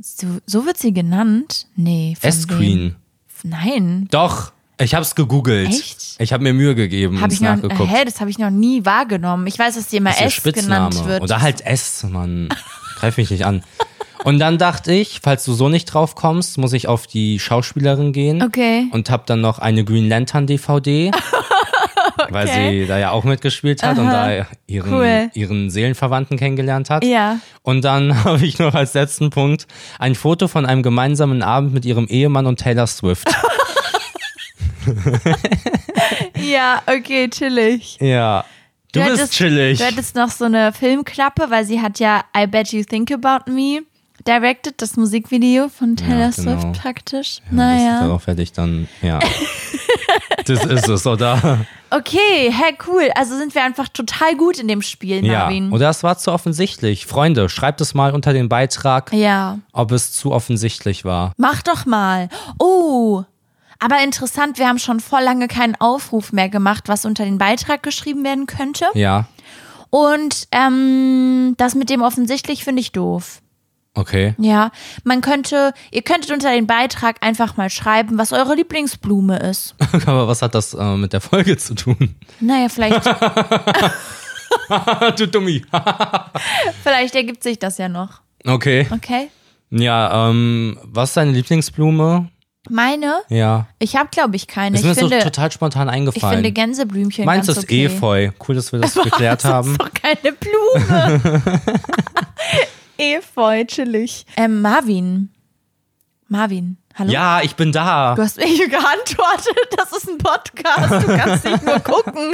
[0.00, 1.66] So, so wird sie genannt?
[1.76, 2.16] Nee.
[2.22, 2.96] S-Queen.
[3.42, 4.06] Nein.
[4.10, 5.68] Doch, ich hab's gegoogelt.
[5.68, 6.16] Echt?
[6.18, 7.90] Ich habe mir Mühe gegeben Habe und ich noch, nachgeguckt.
[7.90, 9.46] hä, das habe ich noch nie wahrgenommen.
[9.46, 11.22] Ich weiß, dass sie immer Das S genannt wird.
[11.22, 12.48] Oder halt S, Mann.
[12.96, 13.62] Greif mich nicht an.
[14.24, 18.12] Und dann dachte ich, falls du so nicht drauf kommst, muss ich auf die Schauspielerin
[18.12, 18.42] gehen.
[18.42, 18.88] Okay.
[18.90, 21.10] Und hab dann noch eine Green Lantern DVD.
[22.30, 25.30] Weil sie da ja auch mitgespielt hat und da ihren, Cool.
[25.34, 27.04] ihren Seelenverwandten kennengelernt hat.
[27.04, 27.38] Ja.
[27.62, 29.66] Und dann habe ich noch als letzten Punkt
[30.00, 33.28] ein Foto von einem gemeinsamen Abend mit ihrem Ehemann und Taylor Swift.
[36.40, 37.98] Ja, okay, chillig.
[38.00, 38.44] ja.
[38.92, 39.78] Du, bist hattest- chillig.
[39.78, 43.50] Du hattest noch so eine Filmklappe, weil sie hat ja I Bet You Think About
[43.50, 43.80] Me
[44.26, 46.60] directed, das Musikvideo von Taylor Ja, genau.
[46.60, 47.40] Swift praktisch.
[47.44, 48.00] Das, naja.
[48.00, 49.18] darauf hätte ich dann, ja.
[50.46, 51.66] das ist es, oder?
[51.90, 53.10] Okay, hey, cool.
[53.14, 55.40] Also sind wir einfach total gut in dem Spiel, Ja.
[55.40, 55.70] Marvin.
[55.70, 57.06] Oder es war zu offensichtlich.
[57.06, 59.58] Freunde, schreibt es mal unter den Beitrag, Ja.
[59.72, 61.32] ob es zu offensichtlich war.
[61.36, 62.28] Mach doch mal.
[62.58, 63.24] Oh.
[63.78, 67.82] Aber interessant, wir haben schon voll lange keinen Aufruf mehr gemacht, was unter den Beitrag
[67.82, 68.86] geschrieben werden könnte.
[68.94, 69.28] Ja.
[69.90, 73.40] Und ähm, das mit dem offensichtlich finde ich doof.
[73.94, 74.34] Okay.
[74.38, 74.70] Ja,
[75.02, 79.74] man könnte, ihr könntet unter den Beitrag einfach mal schreiben, was eure Lieblingsblume ist.
[80.06, 82.14] Aber was hat das äh, mit der Folge zu tun?
[82.38, 83.04] Naja, vielleicht,
[85.16, 85.64] du Dummi.
[86.82, 88.20] vielleicht ergibt sich das ja noch.
[88.46, 88.86] Okay.
[88.90, 89.30] Okay?
[89.70, 92.28] Ja, ähm, was ist deine Lieblingsblume?
[92.70, 93.20] Meine?
[93.28, 93.66] Ja.
[93.78, 94.76] Ich habe, glaube ich, keine.
[94.76, 96.36] Ist Ich mir so finde, total spontan ich eingefallen.
[96.36, 97.86] finde Gänseblümchen Meins ganz ist okay.
[97.86, 98.30] Efeu.
[98.46, 99.72] Cool, dass wir das geklärt das haben.
[99.72, 101.42] ist doch keine Blume.
[102.98, 104.26] Efeu, chillig.
[104.36, 105.30] Ähm, Marvin.
[106.30, 107.10] Marvin, hallo?
[107.10, 108.14] Ja, ich bin da.
[108.14, 112.32] Du hast mir hier geantwortet, das ist ein Podcast, du kannst nicht nur gucken.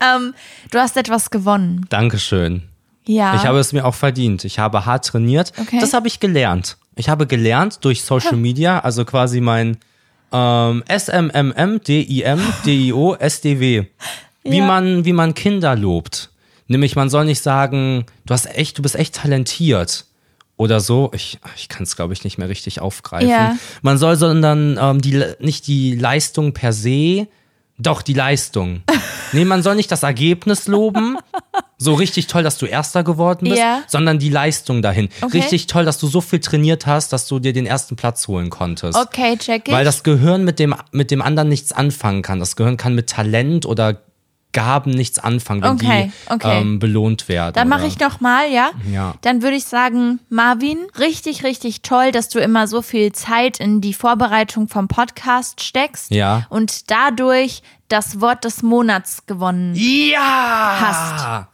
[0.00, 0.34] ähm,
[0.70, 1.84] du hast etwas gewonnen.
[1.88, 2.62] Dankeschön.
[3.06, 3.34] Ja.
[3.34, 4.44] Ich habe es mir auch verdient.
[4.44, 5.52] Ich habe hart trainiert.
[5.60, 5.78] Okay.
[5.80, 6.76] Das habe ich gelernt.
[6.96, 9.78] Ich habe gelernt durch Social Media, also quasi mein
[10.32, 13.84] ähm, SMMM, DIM, DIO, SDW.
[14.44, 14.66] Wie, Ja.
[14.66, 16.30] man, wie man Kinder lobt.
[16.66, 20.06] Nämlich, man soll nicht sagen, du hast echt, du bist echt talentiert.
[20.56, 21.10] Oder so.
[21.14, 23.28] Ich, ich kann es, glaube ich, nicht mehr richtig aufgreifen.
[23.28, 23.56] Ja.
[23.82, 27.26] Man soll, sondern ähm, die, nicht die Leistung per se,
[27.78, 28.82] doch die Leistung.
[29.32, 31.18] nee, man soll nicht das Ergebnis loben,
[31.76, 33.82] so richtig toll, dass du Erster geworden bist, Ja.
[33.88, 35.08] sondern die Leistung dahin.
[35.20, 35.38] Okay.
[35.38, 38.48] Richtig toll, dass du so viel trainiert hast, dass du dir den ersten Platz holen
[38.50, 38.96] konntest.
[38.96, 39.74] okay, check ich.
[39.74, 42.38] Weil das Gehirn mit dem, mit dem anderen nichts anfangen kann.
[42.38, 44.00] Das Gehirn kann mit Talent oder
[44.54, 46.60] Gaben nichts anfangen, wenn Okay, die okay.
[46.60, 47.52] Ähm, belohnt werden.
[47.52, 48.70] Dann mache ich noch mal, ja?
[48.90, 49.14] Ja.
[49.20, 53.82] Dann würde ich sagen, Marvin, richtig, richtig toll, dass du immer so viel Zeit in
[53.82, 56.10] die Vorbereitung vom Podcast steckst.
[56.10, 56.46] Ja.
[56.48, 59.74] Und dadurch das Wort des Monats gewonnen.
[59.76, 60.76] Ja!
[60.80, 61.48] Hast.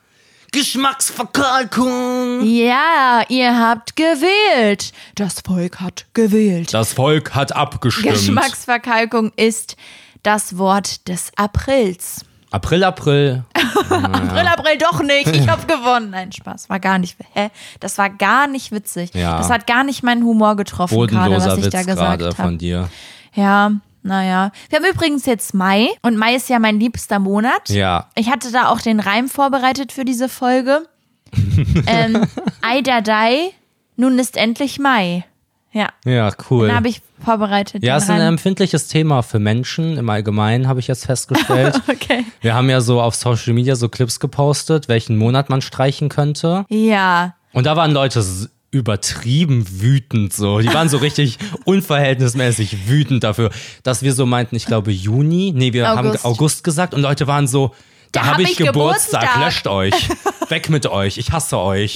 [0.53, 2.45] Geschmacksverkalkung!
[2.45, 4.93] Ja, ihr habt gewählt.
[5.15, 6.75] Das Volk hat gewählt.
[6.75, 8.15] Das Volk hat abgestimmt.
[8.15, 9.77] Geschmacksverkalkung ist
[10.23, 12.25] das Wort des Aprils.
[12.51, 13.45] April, April.
[13.55, 15.29] April, April doch nicht.
[15.29, 16.11] Ich habe gewonnen.
[16.11, 16.69] Nein, Spaß.
[16.69, 17.17] War gar nicht.
[17.33, 17.51] Hä?
[17.79, 19.15] Das war gar nicht witzig.
[19.15, 19.39] Ja.
[19.39, 22.35] Das hat gar nicht meinen Humor getroffen, gerade, was ich Witz da gesagt gerade habe.
[22.35, 22.89] von dir.
[23.35, 24.51] Ja, naja.
[24.69, 27.69] Wir haben übrigens jetzt Mai und Mai ist ja mein liebster Monat.
[27.69, 28.09] Ja.
[28.17, 30.87] Ich hatte da auch den Reim vorbereitet für diese Folge.
[31.87, 32.27] ähm,
[32.63, 33.53] Ei da dai,
[33.97, 35.25] nun ist endlich Mai.
[35.73, 36.67] Ja, Ja, cool.
[36.69, 37.83] den habe ich vorbereitet.
[37.85, 41.81] ja, ist ein empfindliches Thema für Menschen im Allgemeinen, habe ich jetzt festgestellt.
[41.89, 42.25] Okay.
[42.41, 46.65] Wir haben ja so auf Social Media so Clips gepostet, welchen Monat man streichen könnte.
[46.69, 47.35] Ja.
[47.53, 48.25] Und da waren Leute
[48.73, 50.61] übertrieben wütend so.
[50.61, 53.51] Die waren so richtig unverhältnismäßig wütend dafür,
[53.83, 56.25] dass wir so meinten, ich glaube Juni, nee, wir haben August.
[56.25, 57.75] August gesagt und Leute waren so,
[58.13, 59.45] da, Da habe hab ich ich Geburtstag, Geburtstag.
[59.45, 60.09] löscht euch.
[60.51, 61.95] Weg mit euch, ich hasse euch.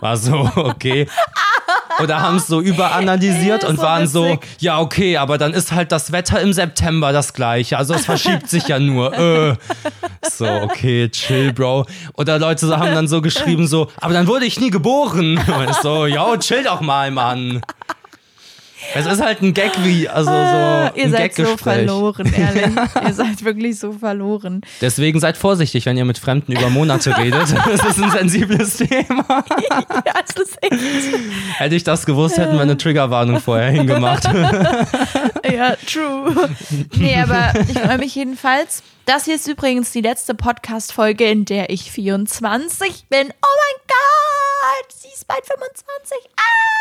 [0.00, 1.06] War so, okay.
[2.02, 4.40] Oder haben es so überanalysiert Ja, und so waren so, witzig.
[4.60, 7.78] ja, okay, aber dann ist halt das Wetter im September das gleiche.
[7.78, 9.12] Also es verschiebt sich ja nur.
[9.14, 9.54] Äh.
[10.30, 11.86] So, okay, chill, Bro.
[12.14, 15.40] Oder Leute haben dann so geschrieben, so, aber dann wurde ich nie geboren.
[15.82, 17.60] So, yo, chill doch mal, Mann.
[18.94, 22.76] Es ist halt ein Gag wie, also so Ihr ein seid so verloren, ehrlich.
[23.06, 24.60] Ihr seid wirklich so verloren.
[24.80, 27.54] Deswegen seid vorsichtig, wenn ihr mit Fremden über Monate redet.
[27.66, 29.24] Das ist ein sensibles Thema.
[29.70, 30.82] Ja, es ist echt.
[31.58, 34.24] Hätte ich das gewusst, hätten wir eine Triggerwarnung vorher hingemacht.
[34.24, 36.50] Ja, true.
[36.96, 38.82] Nee, aber ich freue mich jedenfalls.
[39.04, 43.28] Das hier ist übrigens die letzte Podcast-Folge, in der ich 24 bin.
[43.28, 46.16] Oh mein Gott, sie ist bald 25.
[46.36, 46.75] Ah!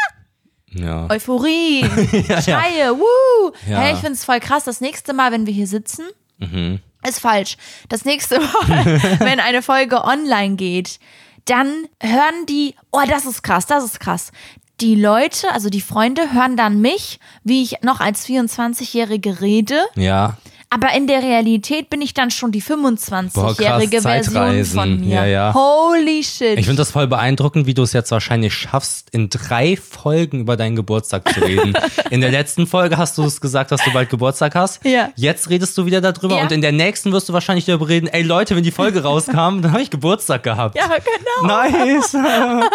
[0.75, 1.07] Ja.
[1.09, 1.83] Euphorie,
[2.43, 3.51] Schreie, woo.
[3.67, 3.79] Ja.
[3.79, 4.63] Hey, ich finde es voll krass.
[4.65, 6.03] Das nächste Mal, wenn wir hier sitzen,
[6.37, 6.79] Mhm.
[7.07, 7.55] ist falsch.
[7.89, 8.85] Das nächste Mal,
[9.19, 10.99] wenn eine Folge online geht,
[11.45, 11.69] dann
[12.01, 14.31] hören die, oh, das ist krass, das ist krass.
[14.81, 19.79] Die Leute, also die Freunde, hören dann mich, wie ich noch als 24-Jährige rede.
[19.95, 20.37] Ja.
[20.69, 25.15] Aber in der Realität bin ich dann schon die 25-jährige krass, Version von mir.
[25.15, 25.53] Ja, ja.
[25.53, 26.57] Holy shit.
[26.59, 30.57] Ich finde das voll beeindruckend, wie du es jetzt wahrscheinlich schaffst, in drei Folgen über
[30.57, 31.73] deinen Geburtstag zu reden.
[32.09, 34.83] In der letzten Folge hast du es gesagt, dass du bald Geburtstag hast.
[34.85, 35.09] Ja.
[35.15, 36.43] Jetzt redest du wieder darüber Ja.
[36.43, 39.61] und in der nächsten wirst du wahrscheinlich darüber reden, ey Leute, wenn die Folge rauskam,
[39.61, 40.75] dann habe ich Geburtstag gehabt.
[40.77, 41.47] ja, genau.
[41.47, 42.15] Nice.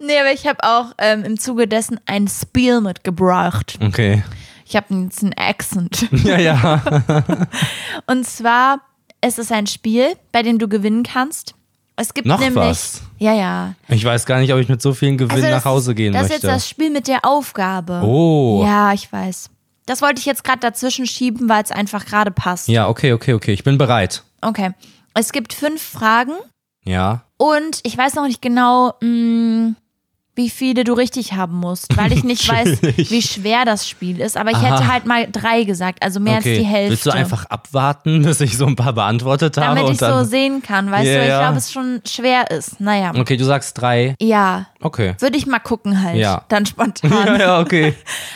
[0.00, 3.78] Nee, aber ich habe auch ähm, im Zuge dessen ein Spiel mitgebracht.
[3.82, 4.22] Okay.
[4.66, 6.08] Ich habe jetzt einen Accent.
[6.24, 6.82] Ja, ja.
[8.06, 8.80] Und zwar,
[9.20, 11.54] es ist ein Spiel, bei dem du gewinnen kannst.
[11.96, 12.56] Es gibt Noch nämlich.
[12.56, 13.02] was?
[13.18, 13.74] Ja, ja.
[13.88, 16.12] Ich weiß gar nicht, ob ich mit so vielen Gewinn Also nach das- Hause gehen
[16.12, 16.46] Das ist möchte.
[16.48, 18.00] jetzt das Spiel mit der Aufgabe.
[18.04, 18.64] Oh.
[18.64, 19.50] Ja, ich weiß.
[19.86, 22.68] Das wollte ich jetzt gerade dazwischen schieben, weil es einfach gerade passt.
[22.68, 23.52] Ja, okay, okay, okay.
[23.52, 24.24] Ich bin bereit.
[24.40, 24.72] Okay.
[25.12, 26.32] Es gibt fünf Fragen
[26.84, 27.22] Ja.
[27.36, 29.74] und ich weiß noch nicht genau, mh,
[30.36, 34.36] wie viele du richtig haben musst, weil ich nicht weiß, wie schwer das Spiel ist.
[34.36, 34.92] Aber ich hätte Aha.
[34.92, 36.90] halt mal drei gesagt, also mehr als die Hälfte.
[36.90, 39.78] Willst du einfach abwarten, bis ich so ein paar beantwortet habe?
[39.80, 41.40] damit ich so sehen kann, weißt Ja, du, ich ja.
[41.40, 42.80] glaube, es schon schwer ist.
[42.80, 43.12] Naja.
[43.16, 44.14] Okay, du sagst drei.
[44.20, 45.14] Ja, Okay.
[45.20, 46.16] würde ich mal gucken halt.
[46.16, 46.44] Ja.
[46.48, 47.40] Dann Ja, spontan.
[47.40, 47.94] ja, okay.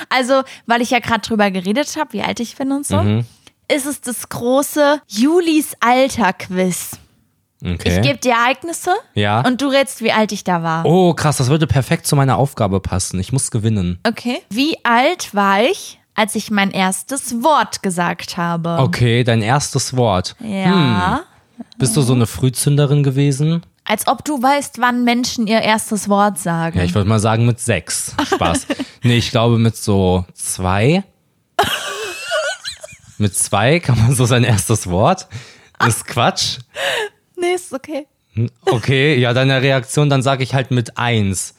[0.09, 3.25] Also, weil ich ja gerade drüber geredet habe, wie alt ich bin und so, Mhm.
[3.73, 6.93] ist es das große Julis Alter-Quiz.
[7.61, 8.01] Ich okay.
[8.01, 9.41] gebe dir Ereignisse Ja.
[9.41, 10.85] und du rätst, wie alt ich da war.
[10.85, 13.19] Oh, krass, das würde perfekt zu meiner Aufgabe passen.
[13.19, 13.99] Ich muss gewinnen.
[14.07, 14.41] Okay.
[14.49, 18.77] Wie alt war ich, als ich mein erstes Wort gesagt habe?
[18.79, 20.37] Okay, dein erstes Wort.
[20.41, 21.23] Ja.
[21.79, 23.63] Bist du so eine Frühzünderin gewesen?
[23.85, 26.79] Als ob du weißt, wann Menschen ihr erstes Wort sagen.
[26.79, 28.15] Ja, ich würde mal sagen mit sechs.
[28.35, 28.67] Spaß.
[29.03, 31.03] nee, ich glaube mit so zwei.
[33.19, 35.27] mit zwei kann man so sein erstes Wort.
[35.87, 36.59] Ist Quatsch.
[37.41, 38.07] Nee, ist okay.
[38.67, 41.55] Okay, ja, deine Reaktion, dann sage ich halt mit eins.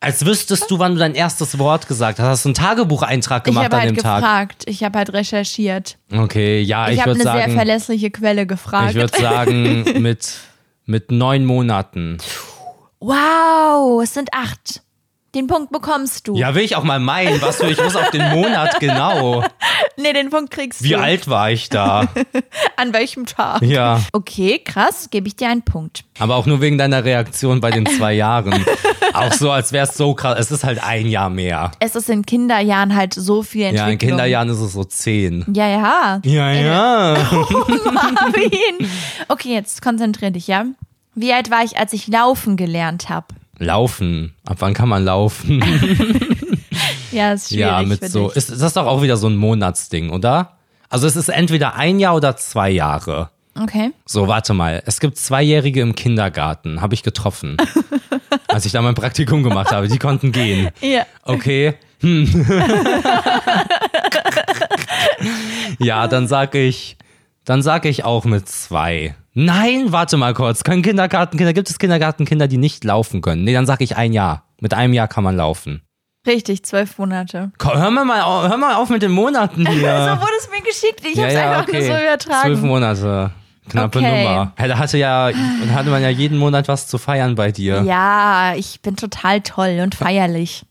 [0.00, 2.26] Als wüsstest du, wann du dein erstes Wort gesagt hast.
[2.26, 4.20] Hast du einen Tagebucheintrag Ich gemacht habe an halt dem Tag?
[4.20, 4.62] gefragt.
[4.66, 5.96] Ich habe halt recherchiert.
[6.12, 8.90] Okay, ja, Ich, ich, habe würde eine sehr sagen, verlässliche Quelle gefragt.
[8.90, 10.36] ich würde sagen mit
[10.86, 12.18] mit neun Monaten.
[13.00, 14.82] wow, es sind acht.
[15.34, 16.36] Den Punkt bekommst du.
[16.36, 17.42] Ja, will ich auch mal meinen.
[17.42, 19.42] Was für, ich muss auf den Monat genau.
[19.96, 20.98] Nee, den Punkt kriegst Wie du.
[21.00, 22.06] alt war ich da?
[22.76, 23.62] An welchem Tag?
[23.62, 26.04] Ja, Okay, krass, gebe ich dir einen Punkt.
[26.18, 28.64] aber auch nur wegen deiner Reaktion bei den zwei Jahren.
[29.12, 30.36] Auch so, als wäre es so krass.
[30.40, 31.70] Es ist halt ein Jahr mehr.
[31.78, 33.86] Es ist in Kinderjahren halt so viel Entwicklung.
[33.86, 35.44] Ja, in Kinderjahren ist es so zehn.
[35.54, 36.20] Ja, ja.
[36.24, 37.16] Ja, ja.
[37.92, 38.88] Marvin.
[39.28, 40.64] Okay, jetzt konzentrier dich, ja?
[41.14, 43.26] Wie alt war ich, als ich laufen gelernt habe?
[43.58, 44.34] Laufen.
[44.44, 45.62] Ab wann kann man laufen?
[47.14, 48.30] Ja, ist schwierig ja, mit so.
[48.30, 50.58] Ist, ist das doch auch wieder so ein Monatsding, oder?
[50.88, 53.30] Also es ist entweder ein Jahr oder zwei Jahre.
[53.60, 53.92] Okay.
[54.04, 54.82] So, warte mal.
[54.84, 56.80] Es gibt Zweijährige im Kindergarten.
[56.80, 57.56] Habe ich getroffen.
[58.48, 59.86] als ich da mein Praktikum gemacht habe.
[59.86, 60.70] Die konnten gehen.
[60.80, 61.06] Ja.
[61.22, 61.74] Okay.
[62.00, 62.46] Hm.
[65.78, 66.96] ja, dann sag ich,
[67.44, 69.14] dann sag ich auch mit zwei.
[69.34, 70.62] Nein, warte mal kurz.
[70.64, 73.44] Können Kindergartenkinder, gibt es Kindergartenkinder, die nicht laufen können?
[73.44, 74.44] Nee, dann sag ich ein Jahr.
[74.60, 75.82] Mit einem Jahr kann man laufen.
[76.26, 77.50] Richtig, zwölf Monate.
[77.58, 79.80] Komm, hör mal, au- hör mal auf mit den Monaten hier.
[79.80, 81.02] So wurde es mir geschickt.
[81.04, 82.42] Ich hab's einfach nur so übertragen.
[82.42, 83.30] Zwölf Monate.
[83.68, 84.24] Knappe Okay.
[84.24, 84.52] Nummer.
[84.58, 87.82] Ja, da hatte ja, da hatte man ja jeden Monat was zu feiern bei dir.
[87.82, 90.64] Ja, ich bin total toll und feierlich.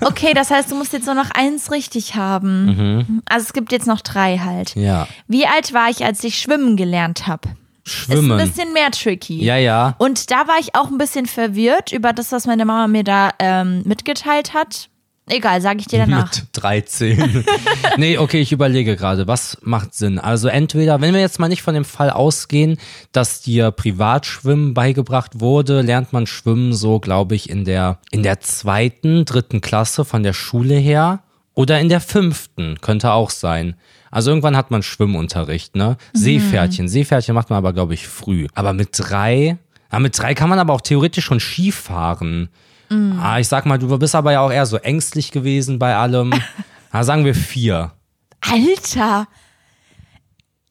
[0.00, 3.22] Okay, das heißt, du musst jetzt nur noch eins richtig haben.
[3.28, 4.76] Also es gibt jetzt noch drei halt.
[4.76, 4.82] Mhm.
[4.82, 5.08] Ja.
[5.28, 7.48] Wie alt war ich, als ich schwimmen gelernt habe?
[7.84, 8.38] Ist Schwimmen.
[8.38, 9.42] ein bisschen mehr tricky.
[9.42, 9.94] Ja, ja.
[9.98, 13.30] Und da war ich auch ein bisschen verwirrt über das, was meine Mama mir da
[13.38, 14.89] ähm, mitgeteilt hat.
[15.30, 16.30] Egal, sage ich dir danach.
[16.34, 17.44] Mit 13.
[17.96, 20.18] nee, okay, ich überlege gerade, was macht Sinn?
[20.18, 22.78] Also entweder, wenn wir jetzt mal nicht von dem Fall ausgehen,
[23.12, 28.40] dass dir Privatschwimmen beigebracht wurde, lernt man Schwimmen so, glaube ich, in der, in der
[28.40, 31.22] zweiten, dritten Klasse von der Schule her
[31.54, 33.76] oder in der fünften, könnte auch sein.
[34.10, 35.96] Also irgendwann hat man Schwimmunterricht, ne?
[36.12, 36.88] Seepferdchen.
[36.88, 38.48] Seepferdchen macht man aber, glaube ich, früh.
[38.54, 39.58] Aber mit drei,
[39.92, 42.48] ja, mit drei kann man aber auch theoretisch schon Ski fahren.
[42.92, 46.32] Ah, ich sag mal, du bist aber ja auch eher so ängstlich gewesen bei allem.
[46.92, 47.92] Na, sagen wir vier.
[48.40, 49.28] Alter!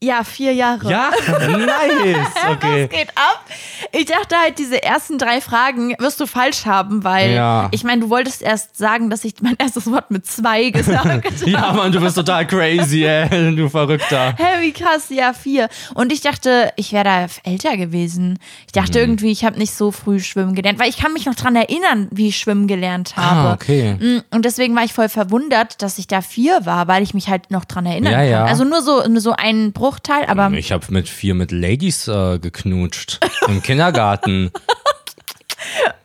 [0.01, 0.89] Ja, vier Jahre.
[0.89, 2.17] Ja, nice.
[2.51, 2.83] Okay.
[2.83, 3.43] Was geht ab?
[3.91, 7.67] Ich dachte halt, diese ersten drei Fragen wirst du falsch haben, weil Ja.
[7.71, 11.21] ich meine, du wolltest erst sagen, dass ich mein erstes Wort mit zwei gesagt habe.
[11.45, 14.33] Ja, Mann, du bist total crazy, ey, du Verrückter.
[14.37, 15.67] Hä, wie krass, ja, vier.
[15.95, 18.39] Und ich dachte, ich wäre da älter gewesen.
[18.67, 18.79] Ich Mhm.
[18.85, 21.55] dachte irgendwie, ich habe nicht so früh schwimmen gelernt, weil ich kann mich noch dran
[21.57, 23.49] erinnern, wie ich schwimmen gelernt habe.
[23.49, 23.93] Ah, okay.
[23.99, 27.27] Mm, Und deswegen war ich voll verwundert, dass ich da vier war, weil ich mich
[27.27, 28.29] halt noch dran erinnern Ja, kann.
[28.29, 28.45] ja.
[28.45, 32.37] Also nur so, nur so ein Bruchteil, aber Ich habe mit vier mit Ladies äh,
[32.39, 34.51] geknutscht im Kindergarten.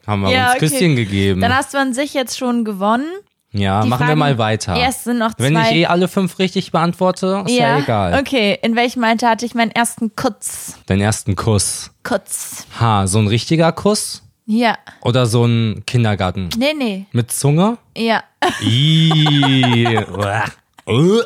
[0.07, 0.69] Haben wir Ja, uns okay.
[0.71, 1.41] Küsschen gegeben.
[1.43, 3.07] dann hast du an sich jetzt schon gewonnen.
[3.53, 4.75] ja, Die machen wir Fragen- mal weiter.
[4.77, 5.45] Ja, es sind noch zwei.
[5.45, 8.19] Wenn ich eh alle fünf richtig beantworte, ist ja, egal.
[8.21, 10.77] Okay, in welchem Alter hatte ich meinen ersten Kutz?
[10.87, 11.91] Deinen ersten Kuss.
[12.05, 12.67] Kutz.
[12.81, 14.23] Ha, so ein richtiger Kuss?
[14.47, 14.79] Ja.
[15.03, 16.49] Oder so ein Kindergarten?
[16.57, 17.07] Nee, nee.
[17.13, 17.77] Mit Zunge?
[17.97, 18.23] Ja.
[18.63, 20.45] Ih, uah.
[20.87, 21.21] Uh.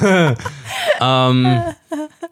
[1.00, 1.62] ähm,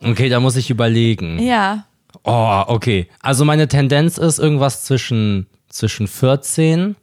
[0.03, 1.39] okay, da muss ich überlegen.
[1.39, 1.85] Ja.
[2.25, 3.09] Oh, okay.
[3.21, 6.97] Also meine Tendenz ist irgendwas zwischen, zwischen 14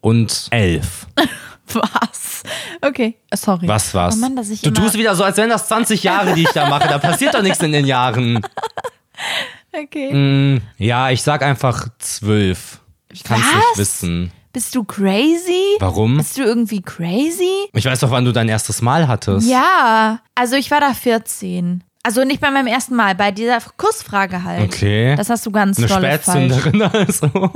[0.00, 1.06] und 11.
[1.72, 2.42] Was?
[2.82, 3.66] Okay, sorry.
[3.66, 4.14] Was was?
[4.14, 6.50] Oh Mann, dass ich du tust wieder so, als wären das 20 Jahre, die ich
[6.52, 6.86] da mache.
[6.88, 8.40] Da passiert doch nichts in den Jahren.
[9.76, 10.12] Okay.
[10.12, 12.80] Mm, ja, ich sag einfach 12.
[13.10, 14.32] Ich kann es nicht wissen.
[14.54, 15.74] Bist du crazy?
[15.80, 16.16] Warum?
[16.16, 17.68] Bist du irgendwie crazy?
[17.72, 19.48] Ich weiß doch, wann du dein erstes Mal hattest.
[19.48, 20.20] Ja.
[20.36, 21.82] Also ich war da 14.
[22.06, 24.62] Also nicht bei meinem ersten Mal, bei dieser Kussfrage halt.
[24.74, 25.16] Okay.
[25.16, 26.06] Das hast du ganz Eine dolle.
[26.08, 27.28] Spätzünderin also.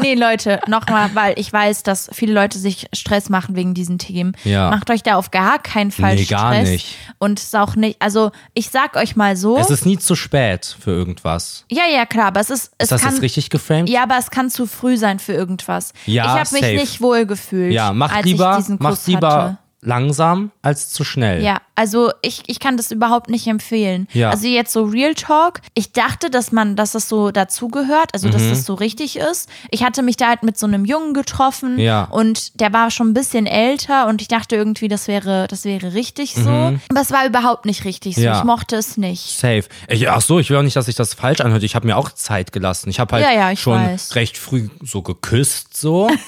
[0.00, 4.36] Nee, Leute, nochmal, weil ich weiß, dass viele Leute sich Stress machen wegen diesen Themen.
[4.42, 4.68] Ja.
[4.70, 6.40] Macht euch da auf gar keinen Fall Nee, Stress.
[6.40, 6.96] gar nicht.
[7.18, 9.56] Und es ist auch nicht, also ich sag euch mal so.
[9.58, 11.64] Es ist nie zu spät für irgendwas.
[11.70, 13.88] ja, ja, klar, aber es ist, es Ist das kann, jetzt richtig geframed?
[13.88, 15.92] ja, aber es kann zu früh sein für irgendwas.
[16.06, 19.32] Ja, ich habe mich nicht wohl gefühlt, Ja, mach als lieber, ich diesen mach lieber
[19.32, 19.58] hatte.
[19.84, 21.42] Langsam als zu schnell.
[21.42, 24.08] Ja, also ich, ich kann das überhaupt nicht empfehlen.
[24.12, 24.30] Ja.
[24.30, 25.60] Also jetzt so Real Talk.
[25.74, 28.32] Ich dachte, dass man, dass das so dazugehört, also Mhm.
[28.32, 29.48] dass das so richtig ist.
[29.70, 32.04] Ich hatte mich da halt mit so einem Jungen getroffen Ja.
[32.04, 35.92] und der war schon ein bisschen älter und ich dachte irgendwie, das wäre, das wäre
[35.94, 36.48] richtig so.
[36.48, 38.20] Aber es war überhaupt nicht richtig so.
[38.22, 38.26] Mhm.
[38.26, 38.38] Ja.
[38.38, 39.38] Ich mochte es nicht.
[39.38, 39.64] Safe.
[39.88, 41.62] Ich, ach so, ich will auch nicht, dass sich das falsch anhört.
[41.62, 42.88] Ich habe mir auch Zeit gelassen.
[42.88, 44.14] Ich habe halt Ja, ich schon weiß.
[44.14, 46.08] recht früh so geküsst so.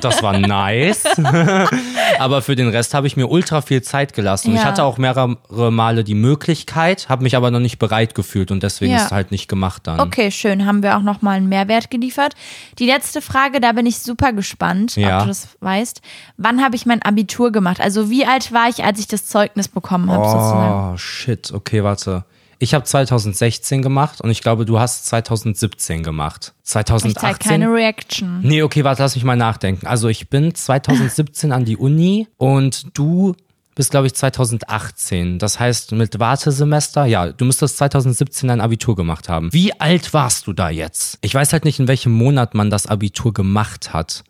[0.00, 1.04] Das war nice.
[2.18, 4.48] Aber für den Rest habe ich mir ultra viel Zeit gelassen.
[4.48, 4.66] Und Ich Ja.
[4.68, 5.36] hatte auch mehrere
[5.70, 8.98] Male die Möglichkeit, habe mich aber noch nicht bereit gefühlt und deswegen Ja.
[8.98, 10.00] ist es halt nicht gemacht dann.
[10.00, 10.66] Okay, schön.
[10.66, 12.34] Haben wir auch nochmal einen Mehrwert geliefert.
[12.78, 15.18] Die letzte Frage, da bin ich super gespannt, Ja.
[15.18, 16.00] ob du das weißt.
[16.36, 17.80] Wann habe ich mein Abitur gemacht?
[17.80, 20.94] Also wie alt war ich, als ich das Zeugnis bekommen habe, sozusagen?
[20.94, 21.52] Oh, shit.
[21.52, 22.24] Okay, warte.
[22.62, 26.54] Ich habe 2016 gemacht und ich glaube, du hast 2017 gemacht.
[26.62, 27.50] Ich zeige 2018.
[27.50, 28.38] keine Reaction.
[28.40, 29.88] Nee, okay, warte, lass mich mal nachdenken.
[29.88, 33.34] Also ich bin 2017 an die Uni und du
[33.74, 35.40] bist, glaube ich, 2018.
[35.40, 39.52] Das heißt, mit Wartesemester, ja, du müsstest 2017 dein Abitur gemacht haben.
[39.52, 41.18] Wie alt warst du da jetzt?
[41.20, 44.22] Ich weiß halt nicht, in welchem Monat man das Abitur gemacht hat.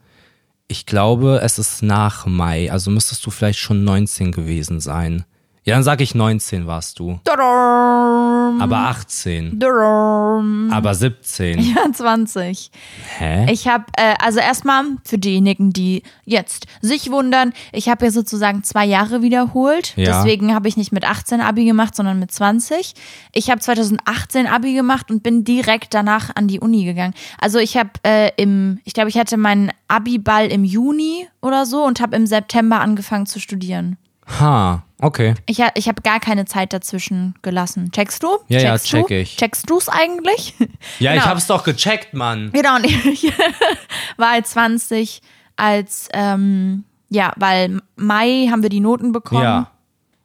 [0.69, 5.27] Ich glaube, es ist nach Mai, also müsstest du vielleicht schon 19 gewesen sein.
[5.65, 7.21] Ja, dann sage ich 19 warst du.
[7.23, 8.12] Dadam,
[8.61, 9.59] Aber 18.
[9.59, 10.71] dadam.
[10.73, 11.59] Aber 17.
[11.73, 12.71] Ja, 20.
[13.19, 13.51] Hä?
[13.51, 18.63] Ich habe, äh, also erstmal für diejenigen, die jetzt sich wundern, ich habe ja sozusagen
[18.65, 19.95] zwei Jahre wiederholt.
[19.97, 20.23] Ja.
[20.23, 22.95] Deswegen habe ich nicht mit 18 Abi gemacht, sondern mit 20.
[23.33, 27.15] Ich habe 2018 Abi gemacht und bin direkt danach an die Uni gegangen.
[27.41, 31.85] Also ich habe äh, im, ich glaube, ich hatte meinen Abi-Ball im Juni oder so
[31.85, 33.97] und habe im September angefangen zu studieren.
[34.41, 35.35] Ha, okay.
[35.47, 37.91] Ich, ha- ich habe gar keine Zeit dazwischen gelassen.
[37.93, 38.39] Checkst du?
[38.49, 39.15] Ja, ja, Checkst check du?
[39.15, 39.37] ich.
[39.37, 40.55] Checkst du es eigentlich?
[40.99, 41.27] Ja, ich Genau.
[41.27, 42.51] hab's doch gecheckt, Mann.
[42.53, 43.33] Genau, und ich
[44.17, 45.21] war halt 20
[45.57, 49.43] als, ähm, ja, weil Mai haben wir die Noten bekommen.
[49.43, 49.71] Ja.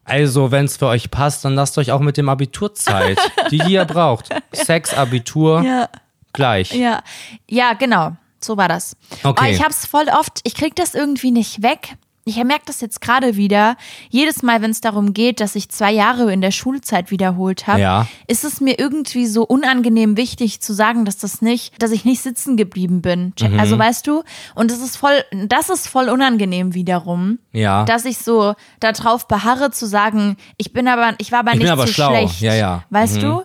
[0.06, 3.20] Also, wenn's für euch passt, dann lasst euch auch mit dem Abitur Zeit,
[3.52, 4.30] die, die ihr braucht.
[4.54, 5.90] Sex, Abitur, Ja,
[6.32, 6.72] gleich.
[6.74, 7.02] ja,
[7.50, 8.16] ja, genau.
[8.40, 8.96] So war das.
[9.24, 9.28] Okay.
[9.42, 11.96] Aber ich hab's voll oft, ich krieg das irgendwie nicht weg.
[12.28, 13.78] Ich merke das jetzt gerade wieder.
[14.10, 17.80] Jedes Mal, wenn es darum geht, dass ich zwei Jahre in der Schulzeit wiederholt habe,
[17.80, 18.08] Ja.
[18.28, 22.22] ist es mir irgendwie so unangenehm wichtig zu sagen, dass das nicht, dass ich nicht
[22.22, 23.34] sitzen geblieben bin.
[23.42, 23.60] Mhm.
[23.60, 24.24] Also weißt du,
[24.56, 27.40] und das ist voll, das ist voll unangenehm wiederum.
[27.54, 27.86] Ja.
[27.86, 31.64] dass ich so darauf beharre zu sagen, ich bin aber, ich war aber Ich bin
[31.64, 32.10] nicht aber so schlau.
[32.10, 32.42] schlecht.
[32.42, 32.84] Ja, ja.
[32.92, 33.42] Weißt du?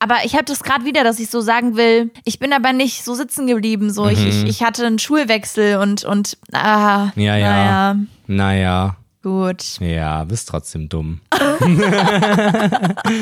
[0.00, 3.04] Aber ich habe das gerade wieder, dass ich so sagen will, ich bin aber nicht
[3.04, 3.90] so sitzen geblieben.
[3.90, 7.22] So, ich, ich, ich hatte einen Schulwechsel und, und ah, Mhm.
[7.22, 7.56] Ja, ja.
[7.56, 9.62] naja, Naja, gut.
[9.80, 11.20] ja, bist trotzdem dumm.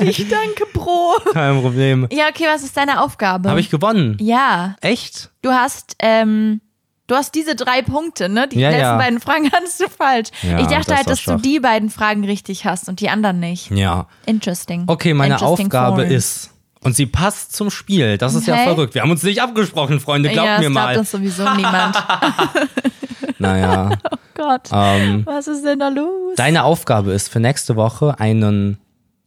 [0.00, 1.14] Ich danke, Bro.
[1.32, 2.08] Kein Problem.
[2.10, 3.50] Ja, okay, was ist deine Aufgabe?
[3.50, 4.16] Habe ich gewonnen?
[4.20, 5.30] ja, Echt?
[5.42, 6.60] du hast, ähm,
[7.10, 8.46] du hast diese drei Punkte, ne?
[8.48, 8.96] Die Ja, letzten ja.
[8.96, 10.28] beiden Fragen hattest du falsch.
[10.42, 13.40] Ja, ich das dachte halt, dass du die beiden Fragen richtig hast und die anderen
[13.40, 13.70] nicht.
[13.70, 14.06] Ja.
[14.26, 14.84] Interesting.
[14.86, 16.10] Okay, meine Interesting Aufgabe foreign.
[16.12, 16.50] ist,
[16.82, 18.64] und sie passt zum Spiel, das ist ja Okay.
[18.64, 18.94] verrückt.
[18.94, 20.92] Wir haben uns nicht abgesprochen, Freunde, glaubt ja, mir mal.
[20.92, 21.96] glaubt das sowieso niemand.
[23.38, 23.90] Naja.
[24.34, 26.34] Gott, ähm, was ist denn da los?
[26.36, 28.78] Deine Aufgabe ist für nächste Woche einen.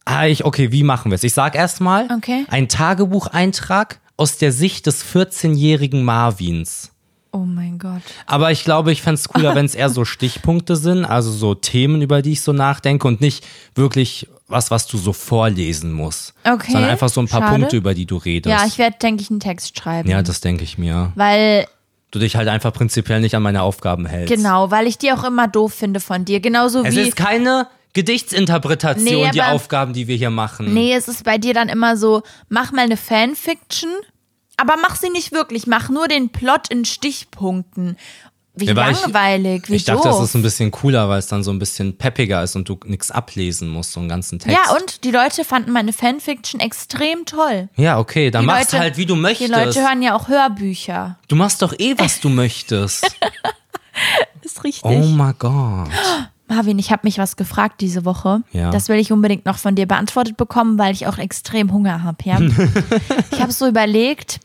[0.06, 1.24] Ah, ich, okay, wie machen wir es?
[1.24, 2.46] Ich sag erstmal Okay.
[2.50, 6.92] ein Tagebucheintrag aus der Sicht des 14-jährigen Marvins.
[7.36, 8.02] Oh mein Gott.
[8.28, 11.56] Aber ich glaube, ich fände es cooler, wenn es eher so Stichpunkte sind, also so
[11.56, 13.44] Themen, über die ich so nachdenke und nicht
[13.76, 16.36] wirklich was, was du so vorlesen musst.
[16.48, 17.58] Okay, Sondern einfach so ein paar schade.
[17.58, 18.56] Punkte, über die du redest.
[18.56, 20.08] Ja, ich werde, denke ich, einen Text schreiben.
[20.10, 21.12] ja, das denke ich mir.
[21.16, 21.66] weil,
[22.12, 24.32] Du dich halt einfach prinzipiell nicht an meine Aufgaben hältst.
[24.36, 26.40] genau, weil ich die auch immer doof finde von dir.
[26.40, 27.00] Genauso Es wie.
[27.02, 30.74] ist keine Gedichtsinterpretation, Nee, die Aufgaben, die wir hier machen.
[30.74, 33.90] Nee, es ist bei dir dann immer so, mach mal eine Fanfiction,
[34.58, 37.98] aber mach sie nicht wirklich, mach nur den Plot in Stichpunkten.
[38.56, 40.20] Wie Ja, weil ich- langweilig, wie Ich dachte, doof.
[40.20, 42.78] das ist ein bisschen cooler, weil es dann so ein bisschen peppiger ist und du
[42.86, 44.56] nichts ablesen musst, so einen ganzen Text.
[44.56, 47.70] ja, und die Leute fanden meine Fanfiction extrem toll.
[47.78, 49.50] Ja, okay, dann Die machst du Leute- halt, wie du Die möchtest.
[49.52, 51.18] Leute hören ja auch Hörbücher.
[51.30, 53.04] du machst doch eh, was du möchtest.
[54.44, 54.84] Ist richtig.
[54.84, 55.90] Oh mein Gott.
[56.54, 58.44] Marvin, ich habe mich was gefragt diese Woche.
[58.52, 58.70] Ja.
[58.72, 62.18] Das will ich unbedingt noch von dir beantwortet bekommen, weil ich auch extrem Hunger habe.
[62.24, 62.40] Ja?
[63.32, 64.40] ich habe so überlegt.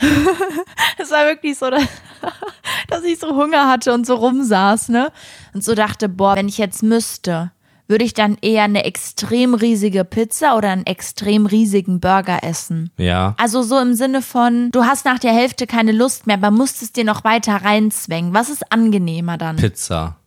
[0.98, 1.82] es war wirklich so, dass,
[2.88, 5.10] dass ich so Hunger hatte und so rumsaß, ne?
[5.54, 7.52] Und so dachte, boah, wenn ich jetzt müsste,
[7.88, 12.90] würde ich dann eher eine extrem riesige Pizza oder einen extrem riesigen Burger essen.
[12.98, 13.34] Ja.
[13.38, 16.82] Also so im Sinne von, du hast nach der Hälfte keine Lust mehr, aber musst
[16.82, 18.34] es dir noch weiter reinzwängen.
[18.34, 19.56] Was ist angenehmer dann?
[19.56, 20.17] Pizza.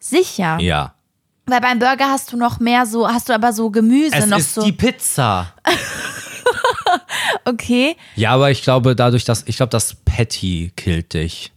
[0.00, 0.58] Sicher.
[0.60, 0.94] Ja.
[1.46, 4.38] Weil beim Burger hast du noch mehr so, hast du aber so Gemüse Es noch
[4.38, 4.62] ist so.
[4.62, 5.52] die Pizza.
[7.44, 7.96] okay.
[8.16, 11.52] Ja, aber ich glaube, dadurch, dass, ich glaube, das Patty killt dich.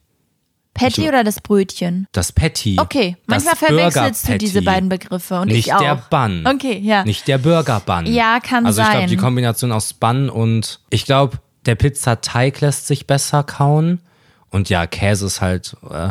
[0.74, 2.08] Patty oder das Brötchen?
[2.12, 2.78] Das Patty.
[2.80, 5.80] Okay, manchmal verwechselst du diese beiden Begriffe und Nicht ich auch.
[5.80, 6.48] der Bun.
[6.48, 7.04] Okay, ja.
[7.04, 8.08] Nicht der Burger-Bun.
[8.08, 9.10] Ja, kann also ich glaube, sein.
[9.10, 11.38] die Kombination aus Bun und ich glaube,
[11.68, 14.02] der Pizzateig lässt sich besser kauen.
[14.50, 15.78] Und ja, Käse ist halt.
[15.90, 16.10] Äh,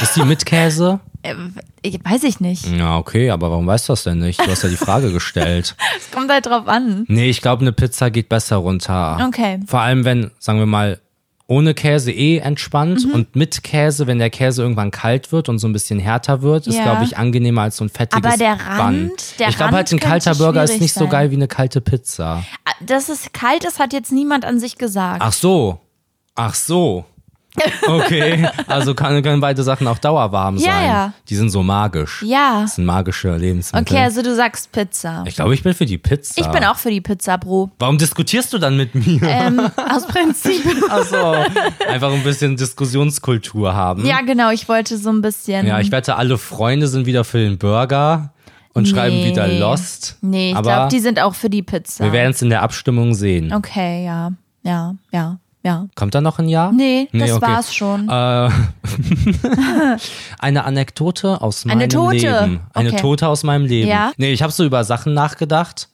[0.00, 1.00] ist die mit Käse?
[1.24, 1.34] Äh,
[2.04, 2.66] weiß ich nicht.
[2.66, 4.38] Ja, okay, aber warum weißt du das denn nicht?
[4.40, 5.74] Du hast ja die Frage gestellt.
[5.98, 7.04] Es kommt halt drauf an.
[7.08, 9.18] Nee, ich glaube, eine Pizza geht besser runter.
[9.26, 9.60] Okay.
[9.66, 11.00] Vor allem, wenn, sagen wir mal,
[11.46, 13.12] ohne Käse eh entspannt Mhm.
[13.12, 16.66] und mit Käse, wenn der Käse irgendwann kalt wird und so ein bisschen härter wird,
[16.66, 16.84] ist, Ja.
[16.84, 18.58] glaube ich, angenehmer als so ein fettiges Aber der.
[18.60, 21.10] Rand- der ich glaube halt, ein kalter Burger ist nicht so sein.
[21.10, 22.44] geil wie eine kalte Pizza.
[22.64, 25.20] Ah, Dass es kalt ist, hat jetzt niemand an sich gesagt.
[25.22, 25.80] Ach so.
[26.34, 27.04] Ach so.
[27.86, 30.84] Okay, also kann, können beide Sachen auch dauerwarm Ja, sein.
[30.86, 31.12] ja.
[31.28, 32.22] Die sind so magisch.
[32.26, 32.62] Ja.
[32.62, 33.86] Das sind magische Lebensmittel.
[33.94, 35.22] Okay, also du sagst Pizza.
[35.26, 36.40] Ich glaube, ich bin für die Pizza.
[36.40, 37.70] Ich bin auch für die Pizza, Bro.
[37.78, 39.20] Warum diskutierst du dann mit mir?
[39.22, 40.62] Ähm, aus Prinzip.
[40.90, 41.16] Also
[41.88, 44.04] einfach ein bisschen Diskussionskultur haben.
[44.06, 45.66] ja, genau, ich wollte so ein bisschen.
[45.66, 48.32] Ja, ich wette, alle Freunde sind wieder für den Burger
[48.72, 49.30] und schreiben Nee.
[49.30, 50.16] wieder Lost.
[50.20, 52.04] Nee, ich glaube, die sind auch für die Pizza.
[52.04, 53.52] wir werden es in der Abstimmung sehen.
[53.52, 54.32] Okay, ja.
[54.62, 55.86] Ja, ja, ja.
[55.94, 56.72] Kommt da noch ein Jahr?
[56.72, 57.46] Nee, das okay.
[57.46, 58.08] war's schon.
[58.08, 58.50] Äh,
[60.38, 62.16] eine Anekdote aus meinem Eine Tote?
[62.16, 62.60] Leben.
[62.74, 63.00] Eine Okay.
[63.00, 63.88] Tote aus meinem Leben.
[63.88, 64.12] Ja?
[64.18, 65.88] Nee, ich habe so über Sachen nachgedacht.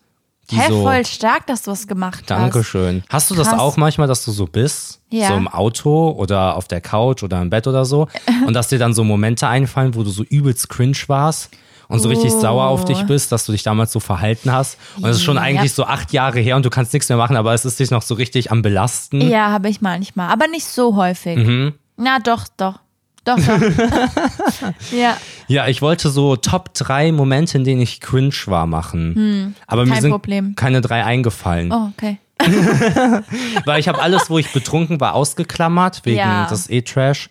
[0.51, 2.31] Die Hä, so, voll stark, dass du was gemacht hast.
[2.31, 3.05] Dankeschön.
[3.09, 3.61] Hast du das Krass.
[3.61, 5.01] auch manchmal, dass du so bist?
[5.11, 5.29] Ja.
[5.29, 8.09] So im Auto oder auf der Couch oder im Bett oder so.
[8.47, 11.51] Und dass dir dann so Momente einfallen, wo du so übelst cringe warst
[11.91, 12.41] und so richtig Oh.
[12.41, 14.79] sauer auf dich bist, dass du dich damals so verhalten hast.
[14.97, 15.43] Und es ist schon Ja.
[15.43, 17.91] eigentlich so acht Jahre her und du kannst nichts mehr machen, aber es ist dich
[17.91, 19.21] noch so richtig am Belasten.
[19.21, 21.37] Ja, habe ich manchmal, aber nicht so häufig.
[21.37, 21.75] Mhm.
[21.99, 22.81] Na, doch, doch.
[23.27, 23.61] Doch, doch.
[24.93, 25.15] ja,
[25.47, 29.55] Ja, ich wollte so Top 3 Momente, in denen ich cringe war, machen.
[29.67, 30.01] aber mir Hm.
[30.01, 30.55] sind Problem.
[30.57, 31.71] keine drei eingefallen.
[31.71, 32.19] oh, okay.
[33.67, 36.47] Weil ich habe alles, wo ich betrunken war, ausgeklammert, wegen Ja.
[36.49, 37.29] das E-Trash.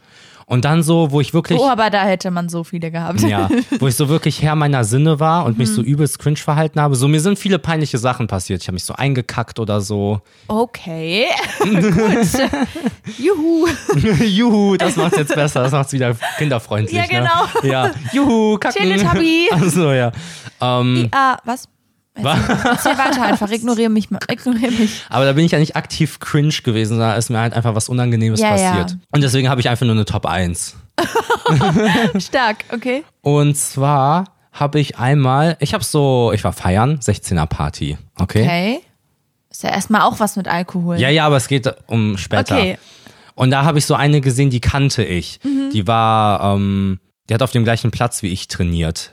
[0.50, 1.60] Und dann so, wo ich wirklich.
[1.60, 3.22] Oh, aber da hätte man so viele gehabt.
[3.22, 5.58] Ja, wo ich so wirklich Herr meiner Sinne war und Mhm.
[5.60, 6.96] mich so übelst cringe verhalten habe.
[6.96, 8.62] So, mir sind viele peinliche Sachen passiert.
[8.64, 10.22] Ich habe mich so eingekackt oder so.
[10.48, 11.28] Okay.
[11.60, 12.50] Gut.
[13.18, 13.68] Juhu.
[14.26, 15.62] Juhu, das macht's jetzt besser.
[15.64, 16.98] Das macht's wieder kinderfreundlich.
[16.98, 17.46] Ja, genau.
[17.62, 17.70] Ne?
[17.70, 18.82] Ja, juhu, kacken.
[18.82, 19.50] Teletubby.
[19.52, 20.12] Achso, ja.
[20.62, 21.66] Ähm, Ah, was?
[22.16, 23.50] Erzähl weiter einfach.
[23.50, 24.20] Ignoriere mich mal.
[24.30, 25.06] Ignoriere mich.
[25.10, 27.88] aber da bin ich ja nicht aktiv cringe gewesen, da ist mir halt einfach was
[27.90, 28.72] Unangenehmes Ja, ja.
[28.72, 28.98] passiert.
[29.12, 30.76] Und deswegen habe ich einfach nur eine Top 1.
[32.20, 33.04] Stark, okay.
[33.22, 38.44] Und zwar habe ich einmal, ich habe so, ich war feiern, 16er Party, okay?
[38.44, 38.80] Okay.
[39.52, 41.00] Ist ja erstmal auch was mit Alkohol.
[41.00, 42.56] Ja, ja, aber es geht um später.
[42.58, 42.78] Okay.
[43.36, 45.40] Und da habe ich so eine gesehen, die kannte ich.
[45.44, 45.70] Mhm.
[45.72, 47.00] Die war, ähm,
[47.30, 49.12] die hat auf dem gleichen Platz wie ich trainiert.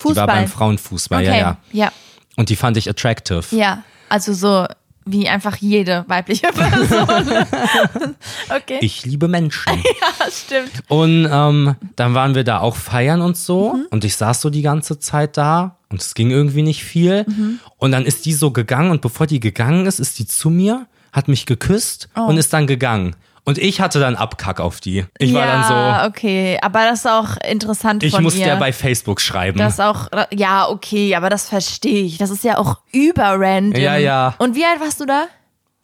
[0.00, 0.26] Die war Fußball.
[0.26, 1.30] beim Frauenfußball, Okay.
[1.30, 1.56] ja, ja.
[1.72, 1.92] Ja.
[2.38, 3.42] Und die fand ich attractive.
[3.50, 3.82] Ja.
[4.08, 4.64] Also so
[5.04, 7.08] wie einfach jede weibliche Person.
[8.54, 8.78] okay.
[8.80, 9.72] Ich liebe Menschen.
[9.76, 10.70] ja, stimmt.
[10.86, 13.74] Und ähm, dann waren wir da auch feiern und so.
[13.74, 13.86] Mhm.
[13.90, 17.24] Und ich saß so die ganze Zeit da und es ging irgendwie nicht viel.
[17.26, 17.58] Mhm.
[17.76, 20.86] Und dann ist die so gegangen und bevor die gegangen ist, ist die zu mir,
[21.12, 22.26] hat mich geküsst Oh.
[22.26, 23.16] und ist dann gegangen.
[23.48, 25.06] Und ich hatte dann Abkack auf die.
[25.16, 26.58] Ich ja, war dann so, okay.
[26.60, 28.46] Aber das ist auch interessant ich von musste ihr.
[28.46, 29.56] ja bei Facebook schreiben.
[29.56, 32.18] Das ist auch, ja, okay, aber das verstehe ich.
[32.18, 33.80] Das ist ja auch überrandom.
[33.80, 34.34] Ja, ja.
[34.36, 35.28] Und wie alt warst du da?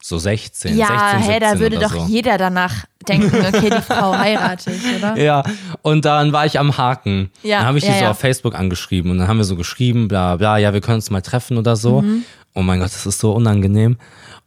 [0.02, 2.04] so 16, Ja, 16, 17 hä, da würde doch so.
[2.06, 5.16] jeder danach denken, okay, die Frau heirate ich, oder?
[5.16, 5.42] Ja,
[5.80, 7.30] und dann war ich am Haken.
[7.42, 8.10] Ja, dann habe ich die ja, so ja.
[8.10, 11.08] auf Facebook angeschrieben und dann haben wir so geschrieben, bla bla, ja, wir können uns
[11.08, 12.02] mal treffen oder so.
[12.02, 12.24] Mhm.
[12.54, 13.96] Oh mein Gott, das ist so unangenehm.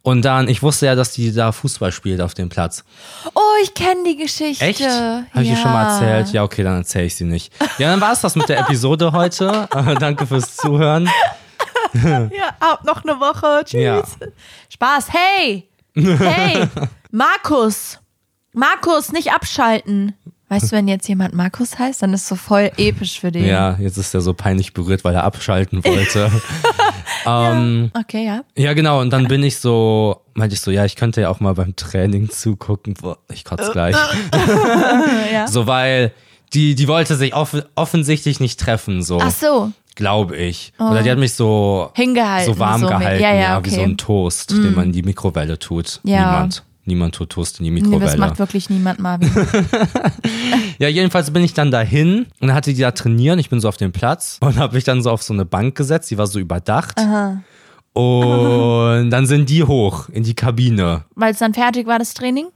[0.02, 2.84] Und dann, ich wusste ja, dass die da Fußball spielt auf dem Platz.
[3.34, 4.64] Oh, ich kenne die Geschichte.
[4.64, 4.80] Echt?
[4.80, 5.54] Habe ich ja.
[5.54, 6.32] dir schon mal erzählt?
[6.32, 7.52] Ja, okay, dann erzähle ich sie nicht.
[7.78, 9.68] Ja, dann war es das mit der Episode heute.
[9.74, 11.08] Äh, Danke fürs Zuhören.
[11.94, 13.62] Ja, ab noch eine Woche.
[13.64, 13.80] Tschüss.
[13.80, 14.02] Ja.
[14.68, 15.06] Spaß.
[15.10, 15.68] Hey!
[15.94, 16.68] Hey!
[17.10, 17.98] Markus!
[18.52, 20.14] Markus, nicht abschalten.
[20.50, 23.44] Weißt du, wenn jetzt jemand Markus heißt, dann ist es so voll episch für den.
[23.44, 26.30] Ja, jetzt ist er so peinlich berührt, weil er abschalten wollte.
[27.26, 28.42] ähm, Okay, ja.
[28.56, 29.00] Ja, genau.
[29.00, 31.76] Und dann bin ich so, meinte ich so, ja, ich könnte ja auch mal beim
[31.76, 32.94] Training zugucken.
[32.94, 33.96] Boah, ich kotze gleich.
[35.32, 35.46] ja.
[35.46, 36.12] So, weil
[36.54, 40.72] die, die wollte sich off offensichtlich nicht treffen, so, Ach so, glaube ich.
[40.78, 42.54] Oder die hat mich so, hingehalten.
[42.54, 43.68] so warm so gehalten, Ja, ja, ja, okay.
[43.68, 43.70] Mm.
[43.70, 46.00] wie so ein Toast, den man in die Mikrowelle tut.
[46.04, 46.32] Ja.
[46.32, 46.64] Niemand.
[46.88, 48.06] Niemand tut Toast in die Nee, Mikrowelle.
[48.06, 49.30] das macht wirklich niemand, Marvin.
[50.78, 53.38] Ja, jedenfalls bin ich dann dahin und hatte die da trainieren.
[53.40, 55.74] Ich bin so auf dem Platz und habe mich dann so auf so eine Bank
[55.74, 56.96] gesetzt, die war so überdacht.
[57.92, 61.04] Und dann sind die hoch in die Kabine.
[61.16, 62.46] Weil es dann fertig war, das Training?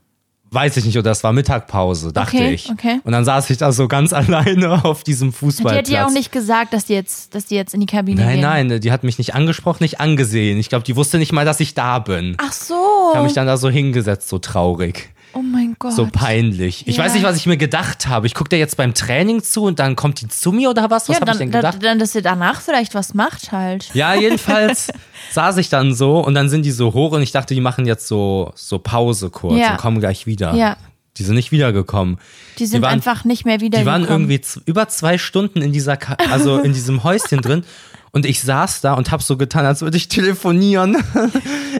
[0.53, 2.69] Weiß ich nicht, oder das war Mittagpause, dachte Okay, ich.
[2.69, 2.99] okay.
[3.03, 5.87] Und dann saß ich da so ganz alleine auf diesem Die Fußballplatz.
[5.87, 8.33] hat dir auch nicht gesagt, dass die jetzt, dass die jetzt in die Kabine Nein,
[8.35, 8.41] gehen.
[8.69, 10.59] nein, die hat mich nicht angesprochen, nicht angesehen.
[10.59, 12.35] Ich glaube, die wusste nicht mal, dass ich da bin.
[12.37, 12.75] Ach so.
[13.11, 15.09] Ich habe mich dann da so hingesetzt, so traurig.
[15.33, 15.93] oh mein Gott.
[15.93, 16.87] So peinlich.
[16.87, 17.03] Ich Ja.
[17.03, 18.27] weiß nicht, was ich mir gedacht habe.
[18.27, 21.09] Ich gucke dir jetzt beim Training zu und dann kommt die zu mir oder was?
[21.09, 21.83] Was ja, habe ich denn da- gedacht?
[21.83, 23.89] dann, dass ihr danach vielleicht was macht halt.
[23.93, 24.87] Ja, jedenfalls
[25.31, 27.85] saß ich dann so und dann sind die so hoch und ich dachte, die machen
[27.85, 29.71] jetzt so, so Pause kurz Ja.
[29.71, 30.53] und kommen gleich wieder.
[30.55, 30.77] Ja.
[31.17, 32.17] Die sind nicht wiedergekommen.
[32.57, 35.95] Die sind waren- einfach nicht mehr wieder Die waren irgendwie über zwei Stunden in dieser,
[35.95, 37.63] Ka also in diesem Häuschen drin.
[38.13, 40.97] Und ich saß da und hab so getan, als würde ich telefonieren.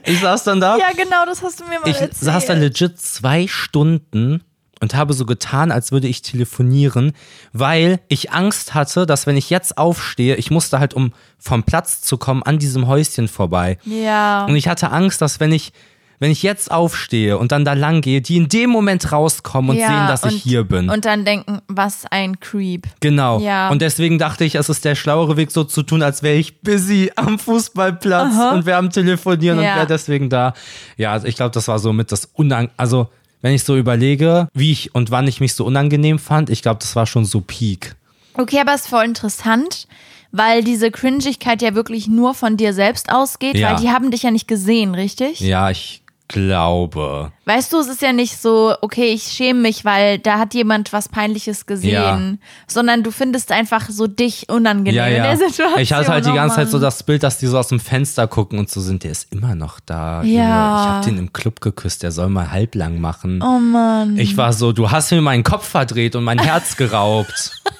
[0.06, 0.76] Ich saß dann da.
[0.78, 2.16] Ja, genau, das hast du mir mal ich erzählt.
[2.16, 4.42] saß da legit zwei Stunden
[4.82, 7.14] und habe so getan, als würde ich telefonieren,
[7.54, 12.02] weil ich Angst hatte, dass wenn ich jetzt aufstehe, ich musste halt, um vom Platz
[12.02, 13.78] zu kommen, an diesem Häuschen vorbei.
[13.86, 14.46] Ja.
[14.46, 15.72] Und ich hatte Angst, dass wenn ich,
[16.20, 19.78] wenn ich jetzt aufstehe und dann da lang gehe, die in dem Moment rauskommen und
[19.78, 20.90] ja, sehen, dass und, ich hier bin.
[20.90, 22.88] Und dann denken, was ein Creep.
[23.00, 23.40] Genau.
[23.40, 23.70] Ja.
[23.70, 26.62] Und deswegen dachte ich, es ist der schlauere Weg, so zu tun, als wäre ich
[26.62, 29.72] busy am Fußballplatz und wäre am Telefonieren Ja.
[29.72, 30.54] und wäre deswegen da.
[30.98, 32.70] Ja, also ich glaube, das war so mit das Unang...
[32.78, 33.08] Also,
[33.42, 36.80] wenn ich so überlege, wie ich und wann ich mich so unangenehm fand, ich glaube,
[36.80, 37.96] das war schon so Peak.
[38.36, 39.88] Okay, aber ist voll interessant,
[40.32, 43.72] weil diese Cringigkeit ja wirklich nur von dir selbst ausgeht, Ja.
[43.72, 45.42] weil die haben dich ja nicht gesehen, richtig?
[45.42, 46.03] Ja, ich
[46.34, 47.32] glaube.
[47.46, 50.92] Weißt du, es ist ja nicht so, okay, ich schäme mich, weil da hat jemand
[50.92, 55.24] was Peinliches gesehen, sondern du findest einfach so dich unangenehm Ja, in ja.
[55.24, 55.80] der Situation.
[55.80, 57.80] Ich hatte halt die Oh ganze Zeit so das Bild, dass die so aus dem
[57.80, 60.24] Fenster gucken und so sind, der ist immer noch da.
[60.24, 60.34] Junge.
[60.36, 60.82] Ja.
[60.82, 63.42] Ich habe den im Club geküsst, der soll mal halblang machen.
[63.42, 64.18] Oh Mann.
[64.18, 67.52] Ich war so, du hast mir meinen Kopf verdreht und mein Herz geraubt.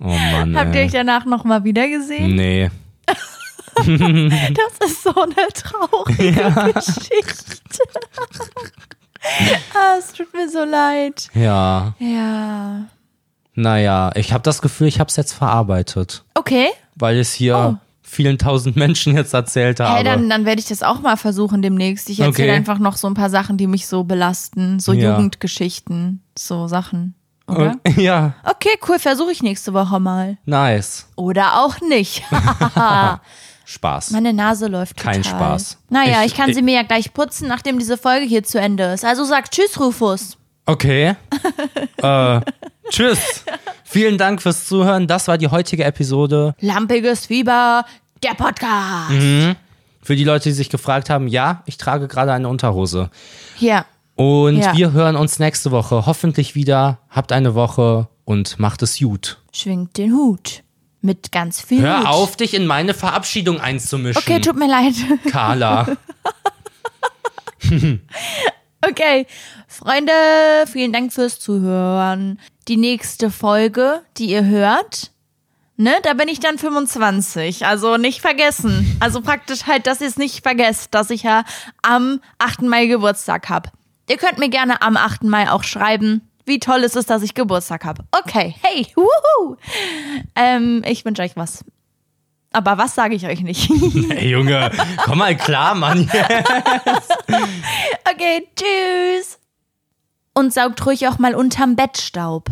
[0.00, 0.56] Oh Mann.
[0.58, 2.34] Habt ihr euch danach nochmal wieder gesehen?
[2.34, 2.68] Nee.
[4.54, 7.82] Das ist so eine traurige Geschichte.
[9.74, 11.28] ah, es tut mir so leid.
[11.34, 11.94] Ja.
[11.98, 12.84] Ja.
[13.54, 16.68] Naja, ich habe das Gefühl, ich habe es jetzt verarbeitet, Okay.
[16.96, 17.76] weil ich es hier Oh.
[18.02, 19.94] vielen tausend Menschen jetzt erzählt habe.
[19.96, 22.10] Hey, dann, dann werde ich das auch mal versuchen demnächst.
[22.10, 22.56] Ich erzähle Okay.
[22.56, 24.80] einfach noch so ein paar Sachen, die mich so belasten.
[24.80, 25.12] So Ja.
[25.12, 27.14] Jugendgeschichten, so Sachen.
[27.46, 27.76] Oder?
[27.96, 30.36] ja, Okay, cool, versuche ich nächste Woche mal.
[30.46, 31.06] nice.
[31.14, 32.22] Oder auch nicht.
[33.64, 34.10] Spaß.
[34.10, 35.38] Meine Nase läuft Kein total.
[35.38, 35.78] Spaß.
[35.90, 38.60] Naja, ich, Ich- kann ich- sie mir ja gleich putzen, nachdem diese Folge hier zu
[38.60, 39.04] Ende ist.
[39.04, 40.36] Also sag Tschüss, Rufus.
[40.66, 41.14] Okay.
[41.98, 42.40] äh,
[42.90, 43.44] tschüss.
[43.84, 45.06] Vielen Dank fürs Zuhören.
[45.06, 46.54] Das war die heutige Episode.
[46.60, 47.84] Lampiges Fieber,
[48.22, 49.10] der Podcast.
[49.10, 49.56] Mhm.
[50.02, 53.10] Für die Leute, die sich gefragt haben, ja, ich trage gerade eine Unterhose.
[53.58, 53.84] Ja.
[54.16, 54.76] Und Ja.
[54.76, 56.98] wir hören uns nächste Woche hoffentlich wieder.
[57.10, 59.38] Habt eine Woche und macht es gut.
[59.52, 60.62] Schwingt den Hut.
[61.04, 62.06] Mit ganz viel Hör Hut.
[62.06, 64.22] auf, dich in meine Verabschiedung einzumischen.
[64.22, 64.94] Okay, tut mir leid.
[65.30, 65.86] Carla.
[68.86, 69.26] Okay,
[69.66, 70.12] Freunde,
[70.70, 72.38] vielen Dank fürs Zuhören.
[72.68, 75.10] Die nächste Folge, die ihr hört,
[75.78, 77.64] ne, da bin ich dann 25.
[77.64, 78.98] Also nicht vergessen.
[79.00, 81.44] Also praktisch halt, dass ihr es nicht vergesst, dass ich ja
[81.80, 82.60] am 8.
[82.62, 83.72] Mai Geburtstag hab.
[84.10, 85.22] Ihr könnt mir gerne am 8.
[85.22, 87.98] Mai auch schreiben, wie toll es ist, dass ich Geburtstag hab.
[88.12, 89.56] Okay, hey, wuhu.
[90.34, 91.64] Ähm, ich wünsche euch was.
[92.52, 93.68] Aber was sage ich euch nicht?
[94.10, 94.70] Ey, Junge,
[95.04, 96.10] komm mal klar, Mann.
[98.10, 99.40] Okay, tschüss.
[100.34, 102.48] Und saugt ruhig auch mal unterm Bettstaub.